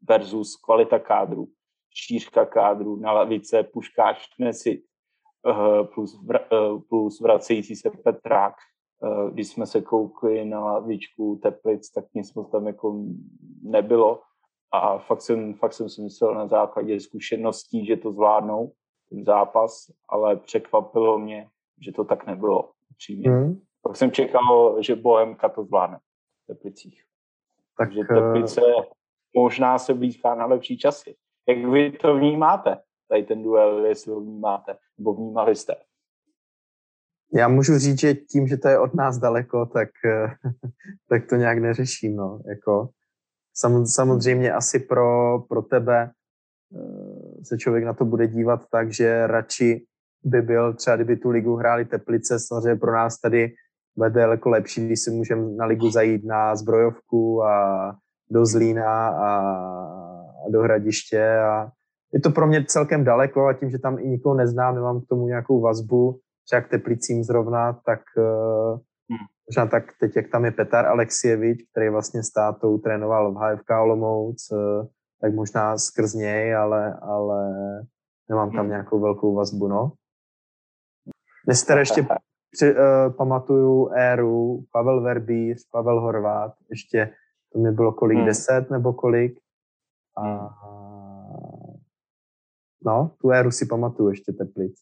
Versus 0.10 0.56
kvalita 0.56 1.00
kádru, 1.00 1.48
šířka 1.90 2.46
kádru, 2.46 2.96
na 2.96 3.12
lavice, 3.12 3.64
puškáč, 3.64 4.28
nesit, 4.40 4.84
eh, 5.50 5.84
plus, 5.84 6.20
eh, 6.36 6.40
plus 6.90 7.22
vracející 7.22 7.76
se 7.76 7.90
Petrák. 7.90 8.56
Eh, 9.04 9.32
když 9.32 9.48
jsme 9.48 9.66
se 9.66 9.82
koukli 9.82 10.46
na 10.46 10.60
lavičku 10.60 11.40
Teplic, 11.44 11.92
tak 11.92 12.06
nic 12.14 12.34
moc 12.34 12.52
tam 12.52 12.68
jako 12.68 13.04
nebylo 13.64 14.22
a 14.72 14.98
fakt 14.98 15.22
jsem, 15.22 15.54
fakt 15.54 15.74
jsem 15.74 15.90
si 15.90 16.02
myslel 16.02 16.36
na 16.36 16.48
základě 16.48 17.00
zkušeností, 17.00 17.86
že 17.86 17.98
to 17.98 18.12
zvládnou, 18.12 18.72
ten 19.10 19.24
zápas, 19.26 19.92
ale 20.10 20.36
překvapilo 20.36 21.20
mě, 21.20 21.48
že 21.82 21.92
to 21.92 22.04
tak 22.04 22.26
nebylo 22.26 22.72
přímě. 22.98 23.30
Mm. 23.30 23.62
Pak 23.82 23.96
jsem 23.98 24.12
čekal, 24.12 24.78
že 24.84 24.96
Bohemka 24.96 25.50
to 25.50 25.64
zvládne 25.64 26.00
v 26.44 26.48
Teplicích. 26.48 27.04
Tak, 27.78 27.88
Takže 27.88 28.02
eh, 28.12 28.16
Teplice 28.16 28.62
možná 29.36 29.78
se 29.78 29.94
blízká 29.94 30.36
na 30.36 30.46
lepší 30.46 30.78
časy. 30.78 31.16
Jak 31.48 31.66
vy 31.66 31.92
to 31.92 32.16
vnímáte, 32.18 32.78
tady 33.08 33.24
ten 33.24 33.44
duel, 33.44 33.86
jestli 33.86 34.12
ho 34.12 34.20
vnímáte, 34.20 34.78
nebo 34.98 35.14
vnímali 35.14 35.56
jste? 35.56 35.76
Já 37.34 37.48
můžu 37.48 37.78
říct, 37.78 38.00
že 38.00 38.14
tím, 38.14 38.48
že 38.48 38.58
to 38.58 38.68
je 38.68 38.80
od 38.80 38.94
nás 38.94 39.18
daleko, 39.18 39.66
tak, 39.66 39.90
eh, 40.06 40.28
tak 41.10 41.30
to 41.30 41.36
nějak 41.36 41.60
neřeším. 41.60 42.16
No. 42.16 42.42
Jako, 42.46 42.90
Samozřejmě 43.62 44.52
asi 44.52 44.80
pro, 44.80 45.40
pro 45.40 45.62
tebe 45.62 46.12
eh, 46.76 47.46
se 47.46 47.58
člověk 47.58 47.84
na 47.84 47.94
to 47.94 48.06
bude 48.06 48.28
dívat 48.28 48.66
tak, 48.72 48.94
že 48.94 49.28
radši 49.28 49.86
by 50.24 50.42
byl, 50.42 50.74
třeba 50.74 50.96
kdyby 50.96 51.18
tu 51.18 51.30
ligu 51.30 51.56
hráli 51.56 51.86
Teplice, 51.86 52.40
samozřejmě 52.40 52.76
pro 52.76 52.94
nás 52.94 53.20
tady 53.20 53.54
bude 53.98 54.10
daleko 54.10 54.50
lepší, 54.50 54.86
když 54.86 55.00
si 55.00 55.12
můžeme 55.12 55.56
na 55.56 55.66
ligu 55.66 55.90
zajít 55.90 56.26
na 56.26 56.56
zbrojovku 56.56 57.44
a 57.44 57.96
do 58.32 58.46
Zlína 58.46 59.10
a, 59.10 59.30
do 60.50 60.62
Hradiště 60.62 61.38
a 61.40 61.70
je 62.14 62.20
to 62.20 62.30
pro 62.30 62.48
mě 62.48 62.66
celkem 62.66 63.04
daleko 63.04 63.48
a 63.48 63.54
tím, 63.54 63.70
že 63.70 63.80
tam 63.80 64.00
i 64.00 64.08
nikoho 64.08 64.36
neznám, 64.36 64.76
nemám 64.76 65.02
k 65.02 65.08
tomu 65.08 65.28
nějakou 65.28 65.62
vazbu, 65.62 66.20
třeba 66.46 66.62
k 66.62 66.70
Teplicím 66.70 67.24
zrovna, 67.24 67.74
tak 67.86 68.00
uh, 68.18 68.80
hmm. 69.10 69.26
Možná 69.52 69.66
tak 69.66 69.84
teď, 70.00 70.16
jak 70.16 70.28
tam 70.32 70.46
je 70.46 70.52
Petar 70.52 70.86
Alexievič, 70.86 71.64
který 71.72 71.90
vlastně 71.90 72.24
s 72.24 72.30
tátou 72.32 72.78
trénoval 72.78 73.32
v 73.32 73.36
HFK 73.36 73.70
Olomouc, 73.70 74.52
eh, 74.52 74.88
tak 75.22 75.34
možná 75.34 75.78
skrz 75.78 76.14
něj, 76.14 76.56
ale, 76.56 76.94
ale 77.02 77.52
nemám 78.30 78.52
tam 78.52 78.60
hmm. 78.60 78.70
nějakou 78.70 79.00
velkou 79.00 79.36
vazbu, 79.36 79.68
no. 79.68 79.92
Dnes 81.46 81.66
ještě 81.78 82.08
při, 82.52 82.76
uh, 82.76 83.14
pamatuju 83.18 83.90
éru 83.90 84.64
Pavel 84.72 85.02
Verbíř, 85.02 85.70
Pavel 85.72 86.02
Horvát, 86.02 86.54
ještě 86.70 87.14
to 87.54 87.60
mi 87.60 87.72
bylo 87.72 87.92
kolik, 87.92 88.18
hmm. 88.18 88.26
deset 88.26 88.70
nebo 88.70 88.94
kolik. 88.94 89.40
A, 90.18 90.22
hmm. 90.24 91.80
no, 92.86 93.16
tu 93.22 93.30
éru 93.30 93.52
si 93.52 93.66
pamatuju 93.66 94.10
ještě 94.10 94.34
Teplic. 94.34 94.76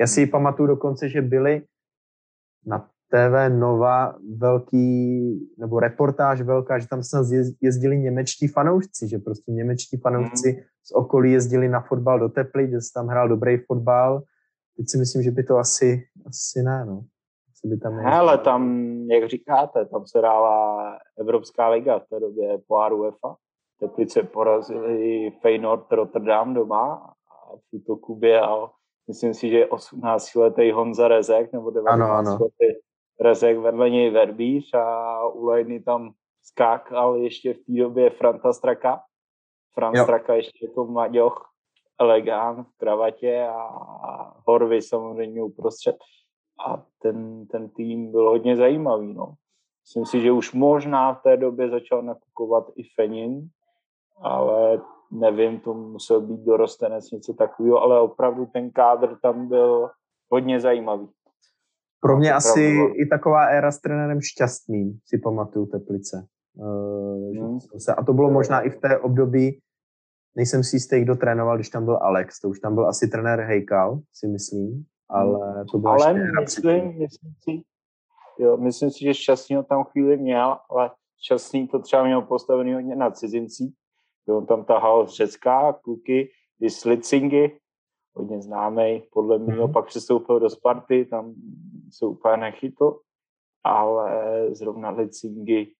Já 0.00 0.06
si 0.06 0.20
ji 0.20 0.26
pamatuju 0.26 0.66
dokonce, 0.66 1.08
že 1.08 1.22
byly 1.22 1.66
na 2.66 2.90
TV 3.12 3.48
Nova 3.48 4.14
velký, 4.36 5.50
nebo 5.58 5.80
reportáž 5.80 6.42
velká, 6.42 6.78
že 6.78 6.88
tam 6.88 7.02
snad 7.02 7.26
jezdili 7.60 7.98
němečtí 7.98 8.48
fanoušci, 8.48 9.08
že 9.08 9.18
prostě 9.18 9.52
němečtí 9.52 9.96
fanoušci 9.96 10.52
mm. 10.52 10.64
z 10.82 10.92
okolí 10.92 11.32
jezdili 11.32 11.68
na 11.68 11.80
fotbal 11.80 12.18
do 12.18 12.28
Tepli, 12.28 12.70
že 12.70 12.80
se 12.80 12.92
tam 12.94 13.06
hrál 13.06 13.28
dobrý 13.28 13.58
fotbal. 13.58 14.22
Teď 14.76 14.86
si 14.88 14.98
myslím, 14.98 15.22
že 15.22 15.30
by 15.30 15.42
to 15.42 15.56
asi, 15.56 16.04
asi 16.26 16.62
ne, 16.62 16.84
no. 16.84 17.04
Asi 17.50 17.68
by 17.68 17.76
tam 17.76 17.98
Hele, 17.98 18.38
tam, 18.38 18.82
jak 19.10 19.28
říkáte, 19.28 19.84
tam 19.84 20.06
se 20.06 20.18
hrála 20.18 20.98
Evropská 21.18 21.68
liga 21.68 21.98
v 21.98 22.08
té 22.08 22.20
době 22.20 22.58
pohár 22.66 22.92
UEFA. 22.92 23.36
Teplice 23.80 24.22
porazili 24.22 25.30
Feyenoord 25.42 25.92
Rotterdam 25.92 26.54
doma 26.54 27.14
a 27.30 27.56
v 27.56 27.62
útoku 27.72 28.14
běhal 28.14 28.70
myslím 29.08 29.34
si, 29.34 29.50
že 29.50 29.66
18 29.66 30.34
letý 30.34 30.70
Honza 30.70 31.08
Rezek, 31.08 31.52
nebo 31.52 31.70
19 31.70 32.40
letý 32.40 32.80
Rezek 33.20 33.58
vedle 33.58 33.90
něj 33.90 34.10
Verbíř 34.10 34.74
a 34.74 35.26
u 35.26 35.44
Lejny 35.44 35.80
tam 35.80 36.12
skákal 36.42 37.16
ještě 37.16 37.54
v 37.54 37.56
té 37.56 37.72
době 37.72 38.10
Franta 38.10 38.52
Straka. 38.52 39.00
Fran 39.74 39.96
Straka 39.96 40.34
ještě 40.34 40.66
jako 40.66 40.86
Maďoch, 40.86 41.50
elegán 42.00 42.64
v 42.64 42.76
kravatě 42.76 43.46
a 43.48 43.68
Horvy 44.46 44.82
samozřejmě 44.82 45.42
uprostřed. 45.42 45.96
A 46.66 46.82
ten, 47.02 47.46
ten 47.46 47.68
tým 47.68 48.10
byl 48.10 48.28
hodně 48.28 48.56
zajímavý. 48.56 49.14
No. 49.14 49.34
Myslím 49.86 50.06
si, 50.06 50.20
že 50.20 50.32
už 50.32 50.52
možná 50.52 51.14
v 51.14 51.22
té 51.22 51.36
době 51.36 51.70
začal 51.70 52.02
nakukovat 52.02 52.64
i 52.76 52.82
Fenin, 52.94 53.48
ale 54.16 54.80
nevím, 55.10 55.60
to 55.60 55.74
musel 55.74 56.20
být 56.20 56.40
dorostenec, 56.40 57.10
něco 57.10 57.34
takového, 57.34 57.82
ale 57.82 58.00
opravdu 58.00 58.46
ten 58.46 58.70
kádr 58.70 59.18
tam 59.22 59.48
byl 59.48 59.90
hodně 60.30 60.60
zajímavý. 60.60 61.08
Pro 62.02 62.18
mě 62.18 62.32
asi 62.32 62.72
bylo. 62.72 63.00
i 63.02 63.06
taková 63.06 63.44
éra 63.44 63.70
s 63.70 63.80
trenérem 63.80 64.20
šťastným, 64.20 64.98
si 65.06 65.18
pamatuju 65.18 65.66
Teplice. 65.66 66.26
Hmm. 66.58 67.58
A 67.96 68.04
to 68.04 68.12
bylo 68.12 68.30
možná 68.30 68.60
i 68.60 68.70
v 68.70 68.80
té 68.80 68.98
období, 68.98 69.60
nejsem 70.36 70.64
si 70.64 70.76
jistý, 70.76 71.00
kdo 71.00 71.16
trénoval, 71.16 71.56
když 71.56 71.68
tam 71.68 71.84
byl 71.84 71.98
Alex, 72.02 72.40
to 72.40 72.48
už 72.48 72.60
tam 72.60 72.74
byl 72.74 72.88
asi 72.88 73.08
trenér 73.08 73.40
Hejkal, 73.40 74.00
si 74.12 74.28
myslím, 74.28 74.84
ale 75.08 75.64
to 75.72 75.78
bylo 75.78 75.92
Ale 75.92 76.14
myslím, 76.40 76.98
myslím 76.98 77.32
si, 77.40 77.62
jo, 78.38 78.56
myslím 78.56 78.90
si, 78.90 79.04
že 79.04 79.14
šťastný 79.14 79.64
tam 79.68 79.84
chvíli 79.84 80.16
měl, 80.16 80.56
ale 80.70 80.90
šťastný 81.24 81.68
to 81.68 81.78
třeba 81.78 82.04
měl 82.04 82.22
postavený 82.22 82.74
hodně 82.74 82.96
na 82.96 83.10
cizincí, 83.10 83.74
on 84.28 84.46
tam 84.46 84.64
tahal 84.64 85.06
z 85.06 85.16
Řecka 85.16 85.72
kluky, 85.72 86.28
i 86.60 86.70
z 86.70 86.84
Licingy, 86.84 87.58
hodně 88.14 88.42
známý, 88.42 89.02
podle 89.12 89.38
mě 89.38 89.54
mm-hmm. 89.54 89.72
pak 89.72 89.86
přestoupil 89.86 90.40
do 90.40 90.50
Sparty, 90.50 91.04
tam 91.04 91.34
se 91.90 92.06
úplně 92.06 92.36
nechytl, 92.36 93.00
ale 93.64 94.46
zrovna 94.54 94.90
Licingy 94.90 95.74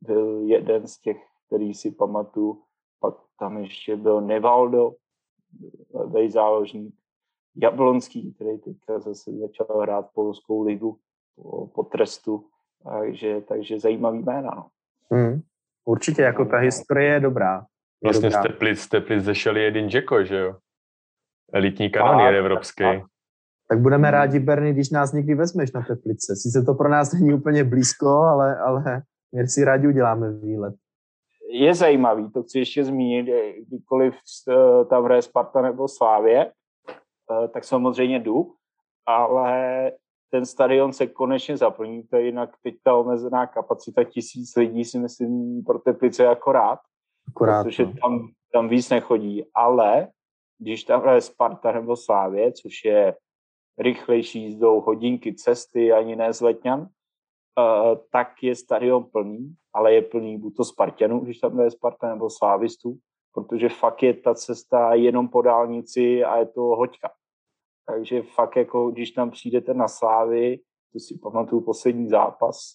byl 0.00 0.42
jeden 0.46 0.86
z 0.86 1.00
těch, 1.00 1.16
který 1.46 1.74
si 1.74 1.90
pamatuju. 1.90 2.62
Pak 3.00 3.14
tam 3.38 3.58
ještě 3.58 3.96
byl 3.96 4.20
Nevaldo, 4.20 4.94
levý 5.94 6.30
záložník, 6.30 6.94
Jablonský, 7.56 8.34
který 8.34 8.58
teďka 8.58 8.98
zase 8.98 9.32
začal 9.32 9.80
hrát 9.80 10.06
polskou 10.14 10.62
ligu 10.62 10.98
po, 11.36 11.66
po 11.66 11.82
trestu, 11.82 12.44
takže, 12.84 13.40
takže 13.40 13.80
zajímavý 13.80 14.18
jména. 14.18 14.50
No. 14.50 14.68
Mm, 15.18 15.40
určitě, 15.84 16.22
jako 16.22 16.44
ta 16.44 16.56
historie 16.56 17.12
je 17.12 17.20
dobrá. 17.20 17.66
Vlastně 18.02 18.30
z 18.30 18.42
Teplic, 18.42 18.88
Teplic 18.88 19.24
zešel 19.24 19.56
jeden 19.56 19.88
Jacko, 19.88 20.24
že 20.24 20.36
jo? 20.36 20.56
Elitní 21.52 21.90
kanonier 21.90 22.34
evropský. 22.34 22.84
Tak, 22.84 23.02
tak 23.68 23.80
budeme 23.80 24.10
rádi, 24.10 24.38
Berny, 24.38 24.72
když 24.72 24.90
nás 24.90 25.12
někdy 25.12 25.34
vezmeš 25.34 25.72
na 25.72 25.82
Teplice. 25.82 26.36
Sice 26.36 26.62
to 26.62 26.74
pro 26.74 26.88
nás 26.88 27.12
není 27.12 27.34
úplně 27.34 27.64
blízko, 27.64 28.08
ale, 28.08 28.58
ale 28.58 29.02
my 29.34 29.48
si 29.48 29.64
rádi 29.64 29.88
uděláme 29.88 30.32
výlet. 30.32 30.74
Je 31.50 31.74
zajímavý, 31.74 32.30
to 32.30 32.42
chci 32.42 32.58
ještě 32.58 32.84
zmínit, 32.84 33.26
kdykoliv 33.66 34.14
eh, 34.48 34.84
tam 34.84 35.04
hraje 35.04 35.22
Sparta 35.22 35.62
nebo 35.62 35.88
Slávě, 35.88 36.46
eh, 36.46 37.48
tak 37.48 37.64
samozřejmě 37.64 38.18
jdu, 38.18 38.54
ale 39.06 39.92
ten 40.30 40.46
stadion 40.46 40.92
se 40.92 41.06
konečně 41.06 41.56
zaplní, 41.56 42.02
to 42.02 42.16
je 42.16 42.24
jinak 42.24 42.50
teď 42.62 42.74
ta 42.84 42.94
omezená 42.94 43.46
kapacita 43.46 44.04
tisíc 44.04 44.56
lidí 44.56 44.84
si 44.84 44.98
myslím 44.98 45.62
pro 45.66 45.78
Teplice 45.78 46.26
akorát. 46.26 46.78
Akorát, 47.28 47.64
protože 47.64 47.84
no. 47.84 47.92
tam, 48.02 48.28
tam 48.52 48.68
víc 48.68 48.90
nechodí. 48.90 49.44
Ale 49.54 50.08
když 50.58 50.84
tam 50.84 51.00
hraje 51.00 51.20
Sparta 51.20 51.72
nebo 51.72 51.96
Slávě, 51.96 52.52
což 52.52 52.84
je 52.84 53.16
rychlejší 53.78 54.42
jízdou 54.42 54.80
hodinky 54.80 55.34
cesty, 55.34 55.92
ani 55.92 56.16
ne 56.16 56.32
z 56.32 56.40
Letňan, 56.40 56.80
uh, 56.80 56.86
tak 58.12 58.42
je 58.42 58.54
stadion 58.54 59.04
plný, 59.04 59.54
ale 59.74 59.94
je 59.94 60.02
plný 60.02 60.38
buď 60.38 60.56
to 60.56 60.64
Spartanů, 60.64 61.20
když 61.20 61.38
tam 61.38 61.54
hraje 61.54 61.70
Sparta, 61.70 62.08
nebo 62.08 62.30
Slávistů, 62.30 62.98
protože 63.34 63.68
fakt 63.68 64.02
je 64.02 64.14
ta 64.14 64.34
cesta 64.34 64.94
jenom 64.94 65.28
po 65.28 65.42
dálnici 65.42 66.24
a 66.24 66.38
je 66.38 66.46
to 66.46 66.60
hoďka. 66.60 67.10
Takže 67.86 68.22
fakt 68.22 68.56
jako, 68.56 68.90
když 68.90 69.10
tam 69.10 69.30
přijdete 69.30 69.74
na 69.74 69.88
Slávy, 69.88 70.60
to 70.92 70.98
si 71.00 71.18
pamatuju 71.18 71.60
poslední 71.60 72.08
zápas, 72.08 72.74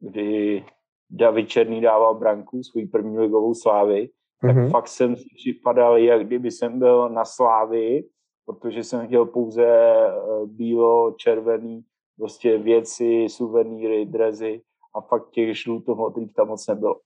kdy 0.00 0.64
David 1.10 1.48
Černý 1.48 1.80
dával 1.80 2.14
branku, 2.14 2.62
svůj 2.62 2.86
první 2.86 3.18
ligovou 3.18 3.54
slávy, 3.54 4.08
tak 4.40 4.56
mm-hmm. 4.56 4.70
fakt 4.70 4.88
jsem 4.88 5.16
si 5.16 5.24
připadal, 5.36 5.98
jak 5.98 6.26
kdyby 6.26 6.50
jsem 6.50 6.78
byl 6.78 7.08
na 7.08 7.24
slávy, 7.24 8.04
protože 8.46 8.84
jsem 8.84 9.06
chtěl 9.06 9.26
pouze 9.26 9.66
eh, 9.66 10.12
bílo-červený 10.46 11.82
prostě 12.18 12.58
věci, 12.58 13.26
suvenýry, 13.28 14.06
drezy 14.06 14.62
a 14.94 15.00
fakt 15.00 15.30
těch 15.30 15.58
žluto-modrých 15.58 16.34
tam 16.34 16.48
moc 16.48 16.66
nebylo. 16.66 17.00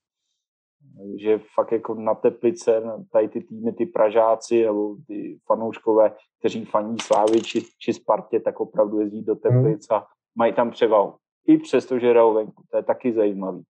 Takže 0.99 1.41
fakt 1.55 1.73
jako 1.73 1.95
na 1.95 2.15
Teplice, 2.15 2.83
tady 3.13 3.29
ty 3.29 3.41
týmy, 3.41 3.73
ty 3.73 3.87
Pražáci 3.87 4.65
nebo 4.65 4.97
ty 5.07 5.39
fanouškové, 5.47 6.17
kteří 6.39 6.65
faní 6.65 6.97
Slávy 7.03 7.41
či, 7.41 7.63
či 7.79 7.93
Spartě, 7.93 8.41
tak 8.41 8.61
opravdu 8.61 9.01
jezdí 9.01 9.23
do 9.23 9.35
Teplic 9.35 9.89
mm. 9.91 9.97
a 9.97 10.07
mají 10.39 10.53
tam 10.53 10.71
převahu. 10.71 11.15
I 11.47 11.59
přesto, 11.59 11.99
že 11.99 12.11
hrajou 12.11 12.35
venku. 12.35 12.63
To 12.71 12.77
je 12.77 12.83
taky 12.83 13.13
zajímavý. 13.13 13.63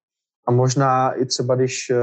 A 0.49 0.53
možná 0.53 1.13
i 1.13 1.27
třeba, 1.27 1.55
když 1.55 1.91
eh, 1.91 1.97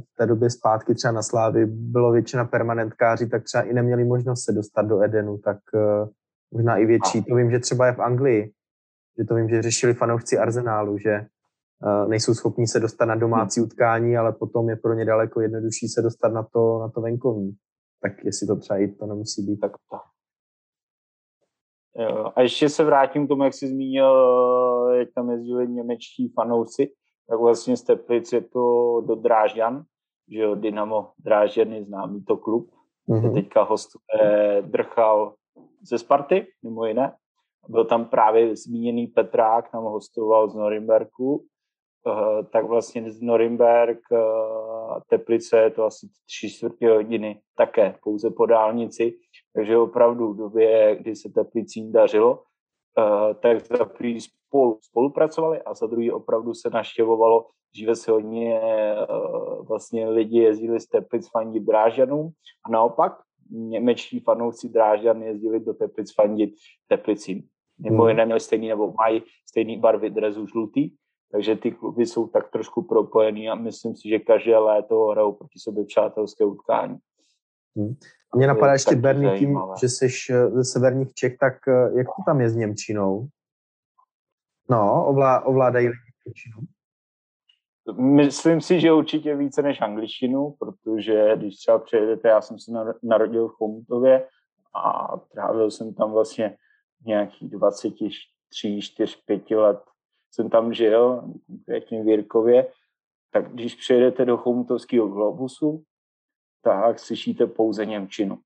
v 0.00 0.16
té 0.18 0.26
době 0.26 0.50
zpátky 0.50 0.94
třeba 0.94 1.12
na 1.12 1.22
Slávy 1.22 1.66
bylo 1.66 2.12
většina 2.12 2.44
permanentkáři, 2.44 3.28
tak 3.28 3.44
třeba 3.44 3.62
i 3.62 3.72
neměli 3.72 4.04
možnost 4.04 4.44
se 4.44 4.52
dostat 4.52 4.82
do 4.82 5.02
Edenu, 5.02 5.38
tak 5.38 5.58
eh, 5.74 6.08
možná 6.52 6.76
i 6.76 6.86
větší. 6.86 7.24
To 7.24 7.34
vím, 7.34 7.50
že 7.50 7.58
třeba 7.58 7.86
je 7.86 7.92
v 7.92 8.00
Anglii, 8.00 8.52
že 9.18 9.24
to 9.24 9.34
vím, 9.34 9.48
že 9.48 9.62
řešili 9.62 9.94
fanoušci 9.94 10.38
Arsenálu, 10.38 10.98
že 10.98 11.10
eh, 11.10 12.08
nejsou 12.08 12.34
schopní 12.34 12.66
se 12.66 12.80
dostat 12.80 13.04
na 13.04 13.14
domácí 13.14 13.60
utkání, 13.60 14.16
ale 14.16 14.32
potom 14.32 14.68
je 14.68 14.76
pro 14.76 14.94
ně 14.94 15.04
daleko 15.04 15.40
jednodušší 15.40 15.88
se 15.88 16.02
dostat 16.02 16.32
na 16.32 16.42
to, 16.42 16.78
na 16.78 16.88
to 16.88 17.00
venkovní. 17.00 17.56
Tak 18.02 18.24
jestli 18.24 18.46
to 18.46 18.56
třeba 18.56 18.78
i 18.78 18.88
to 18.88 19.06
nemusí 19.06 19.42
být. 19.42 19.60
Tak. 19.60 19.72
Jo. 21.98 22.32
A 22.36 22.40
ještě 22.40 22.68
se 22.68 22.84
vrátím 22.84 23.26
k 23.26 23.28
tomu, 23.28 23.44
jak 23.44 23.54
jsi 23.54 23.68
zmínil, 23.68 24.12
jak 24.98 25.08
tam 25.14 25.30
jezdili 25.30 25.68
němečtí 25.68 26.28
fanouci 26.28 26.88
tak 27.28 27.38
vlastně 27.38 27.76
z 27.76 27.82
Teplic 27.82 28.32
je 28.32 28.40
to 28.40 29.00
do 29.06 29.14
Drážďan, 29.14 29.84
že 30.28 30.40
jo, 30.40 30.54
Dynamo 30.54 31.10
Drážďan 31.18 31.72
je 31.72 31.84
známý 31.84 32.24
to 32.24 32.36
klub, 32.36 32.70
mm-hmm. 33.08 33.34
teďka 33.34 33.62
hostuje 33.62 34.62
Drchal 34.62 35.34
ze 35.82 35.98
Sparty, 35.98 36.46
mimo 36.62 36.84
jiné. 36.84 37.16
Byl 37.68 37.84
tam 37.84 38.04
právě 38.04 38.56
zmíněný 38.56 39.06
Petrák, 39.06 39.70
tam 39.70 39.84
hostoval 39.84 40.48
z 40.48 40.54
Norimberku, 40.54 41.34
uh, 41.36 42.42
tak 42.52 42.64
vlastně 42.64 43.10
z 43.10 43.22
Norimberg 43.22 43.98
uh, 44.10 44.18
Teplice 45.08 45.58
je 45.58 45.70
to 45.70 45.84
asi 45.84 46.06
tři 46.26 46.50
čtvrtě 46.50 46.90
hodiny 46.90 47.40
také, 47.56 47.94
pouze 48.02 48.30
po 48.30 48.46
dálnici, 48.46 49.18
takže 49.54 49.78
opravdu 49.78 50.32
v 50.32 50.36
době, 50.36 50.96
kdy 50.96 51.16
se 51.16 51.28
Teplicím 51.34 51.92
dařilo, 51.92 52.32
uh, 52.32 53.34
tak 53.34 53.60
za 53.60 53.84
spolu 54.48 54.78
spolupracovali 54.82 55.62
a 55.62 55.74
za 55.74 55.86
druhý 55.86 56.10
opravdu 56.10 56.54
se 56.54 56.70
naštěvovalo, 56.70 57.46
dříve 57.74 57.96
se 57.96 58.10
hodně 58.10 58.60
uh, 58.60 59.66
vlastně 59.66 60.08
lidi 60.08 60.38
jezdili 60.38 60.80
z 60.80 60.86
Teplic 60.86 61.30
fandit 61.30 61.62
Drážďanům 61.62 62.30
a 62.66 62.70
naopak 62.70 63.12
němečtí 63.50 64.20
fanoušci 64.20 64.68
Drážďan 64.68 65.22
jezdili 65.22 65.60
do 65.60 65.74
Teplic 65.74 66.14
fandit 66.14 66.50
Teplicím. 66.88 67.42
Nebo 67.78 68.02
hmm. 68.02 68.08
jiné 68.08 68.26
měli 68.26 68.40
stejný, 68.40 68.68
nebo 68.68 68.92
mají 68.92 69.22
stejný 69.48 69.78
barvy 69.78 70.10
drezu 70.10 70.46
žlutý, 70.46 70.90
takže 71.32 71.56
ty 71.56 71.70
kluby 71.70 72.06
jsou 72.06 72.26
tak 72.26 72.50
trošku 72.50 72.82
propojený 72.82 73.48
a 73.48 73.54
myslím 73.54 73.96
si, 73.96 74.08
že 74.08 74.18
každé 74.18 74.58
léto 74.58 75.04
hrajou 75.04 75.32
proti 75.32 75.58
sobě 75.58 75.84
přátelské 75.84 76.44
utkání. 76.44 76.96
Hmm. 77.76 77.94
A 78.32 78.36
mě 78.36 78.46
napadá 78.46 78.72
ještě 78.72 78.96
Bernie 78.96 79.38
tím, 79.38 79.58
že 79.80 79.88
jsi 79.88 80.06
eh, 80.30 80.50
ze 80.50 80.64
severních 80.64 81.14
Čech, 81.14 81.36
tak 81.40 81.54
eh, 81.68 81.98
jak 81.98 82.06
to 82.06 82.22
tam 82.26 82.40
je 82.40 82.50
s 82.50 82.56
Němčinou? 82.56 83.28
No, 84.70 85.06
ovlá, 85.06 85.46
ovládají 85.46 85.86
lidi 85.88 86.00
Němčinu? 86.26 86.56
Myslím 87.98 88.60
si, 88.60 88.80
že 88.80 88.92
určitě 88.92 89.36
více 89.36 89.62
než 89.62 89.80
angličtinu, 89.80 90.54
protože 90.58 91.36
když 91.36 91.56
třeba 91.56 91.78
přijedete, 91.78 92.28
já 92.28 92.40
jsem 92.40 92.58
se 92.58 92.72
narodil 93.02 93.48
v 93.48 93.52
Chomutově 93.52 94.28
a 94.74 95.16
trávil 95.16 95.70
jsem 95.70 95.94
tam 95.94 96.12
vlastně 96.12 96.56
nějakých 97.06 97.50
23, 97.50 98.80
4, 98.80 99.16
5 99.26 99.50
let 99.50 99.80
jsem 100.30 100.50
tam 100.50 100.74
žil, 100.74 101.32
konkrétně 101.46 102.02
v 102.02 102.08
Jirkově, 102.08 102.72
tak 103.30 103.52
když 103.52 103.74
přijedete 103.74 104.24
do 104.24 104.36
Chomutovského 104.36 105.08
globusu, 105.08 105.82
tak 106.62 106.98
slyšíte 106.98 107.46
pouze 107.46 107.86
Němčinu. 107.86 108.38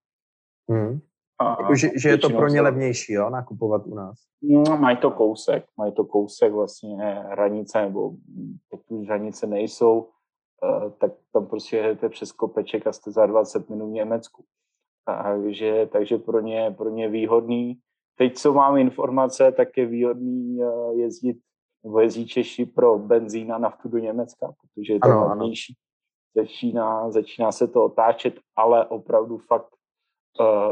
Hmm. 0.71 1.01
A 1.41 1.63
jako, 1.63 1.75
že, 1.75 1.89
že 1.97 2.09
je 2.09 2.19
to 2.19 2.31
pro 2.31 2.49
ně 2.49 2.61
levnější, 2.61 3.13
jo, 3.13 3.31
nakupovat 3.31 3.83
u 3.87 3.95
nás? 3.95 4.19
No, 4.43 4.77
mají 4.77 4.97
to 4.97 5.11
kousek, 5.11 5.65
mají 5.77 5.93
to 5.93 6.05
kousek 6.05 6.53
vlastně 6.53 6.97
hranice, 7.05 7.83
nebo 7.83 8.13
pokud 8.69 9.05
hranice 9.05 9.47
nejsou, 9.47 9.99
uh, 10.01 10.91
tak 10.91 11.13
tam 11.33 11.47
prostě 11.47 11.77
jedete 11.77 12.09
přes 12.09 12.33
kopeček 12.33 12.87
a 12.87 12.93
jste 12.93 13.11
za 13.11 13.27
20 13.27 13.71
minut 13.71 13.91
v 13.91 13.93
Německu. 13.93 14.45
Takže, 15.05 15.89
takže 15.93 16.19
pro 16.19 16.41
ně, 16.41 16.75
pro 16.79 16.91
ně 16.91 17.09
výhodný. 17.09 17.79
Teď, 18.19 18.37
co 18.37 18.53
mám 18.53 18.77
informace, 18.77 19.53
tak 19.53 19.77
je 19.77 19.87
výhodný 19.87 20.59
uh, 20.59 20.99
jezdit 20.99 21.37
nebo 21.85 22.01
jezdí 22.01 22.27
Češi 22.27 22.67
pro 22.67 22.99
benzín 22.99 23.53
a 23.53 23.59
naftu 23.59 23.89
do 23.89 23.99
Německa, 23.99 24.53
protože 24.61 24.93
je 24.93 25.01
to 25.01 25.09
levnější. 25.09 25.75
Začíná, 26.37 27.11
začíná 27.11 27.53
se 27.53 27.69
to 27.69 27.85
otáčet, 27.85 28.35
ale 28.57 28.87
opravdu 28.87 29.39
fakt 29.39 29.80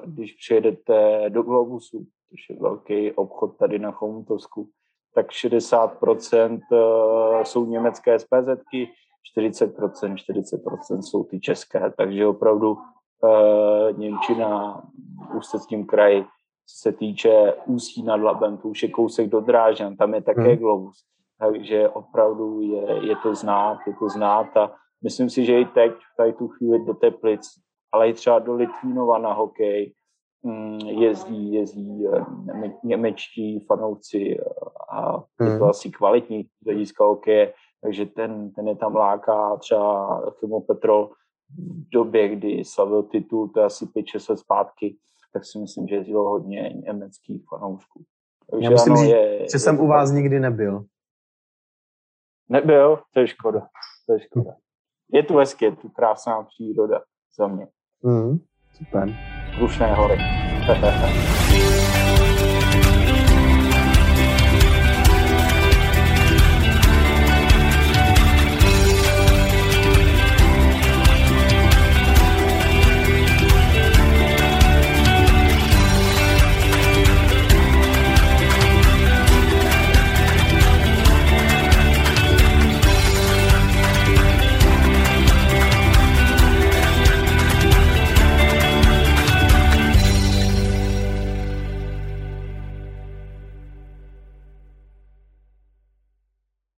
když 0.04 0.32
přijedete 0.32 1.24
do 1.28 1.42
Globusu, 1.42 2.06
což 2.30 2.50
je 2.50 2.56
velký 2.60 3.12
obchod 3.12 3.56
tady 3.56 3.78
na 3.78 3.90
Chomutovsku, 3.90 4.68
tak 5.14 5.30
60% 5.30 6.60
uh, 6.70 7.42
jsou 7.42 7.66
německé 7.66 8.18
SPZky, 8.18 8.90
40%, 9.38 10.14
40% 10.14 11.00
jsou 11.00 11.24
ty 11.24 11.40
české, 11.40 11.92
takže 11.96 12.26
opravdu 12.26 12.72
uh, 12.72 13.98
Němčina 13.98 14.82
v 15.30 15.36
Ústeckém 15.36 15.86
kraji 15.86 16.24
se 16.66 16.92
týče 16.92 17.54
Ústí 17.66 18.02
nad 18.02 18.20
Labem, 18.20 18.58
to 18.58 18.68
už 18.68 18.82
je 18.82 18.88
kousek 18.88 19.28
do 19.28 19.40
Drážďan, 19.40 19.96
tam 19.96 20.14
je 20.14 20.22
také 20.22 20.42
hmm. 20.42 20.56
Globus. 20.56 20.96
Takže 21.38 21.88
opravdu 21.88 22.60
je, 22.60 23.08
je 23.08 23.16
to 23.16 23.34
znát, 23.34 23.78
je 23.86 23.94
to 23.94 24.08
znát 24.08 24.56
a 24.56 24.72
myslím 25.04 25.30
si, 25.30 25.44
že 25.44 25.60
i 25.60 25.64
teď, 25.64 25.92
tady 26.16 26.32
tu 26.32 26.48
chvíli 26.48 26.84
do 26.84 26.94
Teplic, 26.94 27.40
ale 27.92 28.08
i 28.08 28.14
třeba 28.14 28.38
do 28.38 28.54
Litvínova 28.54 29.18
na 29.18 29.32
hokej 29.32 29.94
mm, 30.42 30.78
jezdí, 30.80 31.52
jezdí 31.52 32.06
eh, 32.06 32.24
němečtí 32.84 33.60
fanoušci 33.60 34.38
eh, 34.40 34.44
a 34.90 35.24
je 35.40 35.46
to 35.46 35.64
hmm. 35.64 35.70
asi 35.70 35.90
kvalitní 35.90 36.44
z 36.44 36.64
hlediska 36.64 37.04
hokeje, 37.04 37.54
takže 37.82 38.06
ten, 38.06 38.50
ten 38.50 38.68
je 38.68 38.76
tam 38.76 38.96
láká 38.96 39.56
třeba 39.56 40.20
Chimo 40.38 40.60
Petrol 40.60 41.10
v 41.58 41.88
době, 41.92 42.28
kdy 42.28 42.64
slavil 42.64 43.02
titul, 43.02 43.48
to 43.48 43.60
je 43.60 43.66
asi 43.66 43.86
5-6 43.86 44.30
let 44.30 44.38
zpátky, 44.38 44.96
tak 45.32 45.44
si 45.44 45.58
myslím, 45.58 45.88
že 45.88 45.94
jezdilo 45.94 46.28
hodně 46.28 46.72
německých 46.84 47.44
fanoušků. 47.48 48.04
Takže 48.50 48.64
Já 48.64 48.70
myslím, 48.70 48.92
ano, 48.92 49.04
že, 49.04 49.10
je, 49.10 49.46
že 49.52 49.58
jsem 49.58 49.74
je, 49.74 49.80
u 49.80 49.86
vás 49.86 50.10
nikdy 50.10 50.40
nebyl. 50.40 50.84
Nebyl? 52.48 52.98
To 53.14 53.20
je 53.20 53.26
škoda. 53.26 53.68
To 54.06 54.12
je 54.12 54.20
škoda. 54.20 54.54
Je 55.12 55.22
tu 55.22 55.36
hezky, 55.36 55.64
je 55.64 55.76
tu 55.76 55.88
krásná 55.88 56.42
příroda 56.42 57.02
za 57.38 57.46
mě. 57.46 57.68
Mm, 58.04 58.38
super. 58.78 59.08
Rušné 59.58 59.94
hory. 59.94 60.18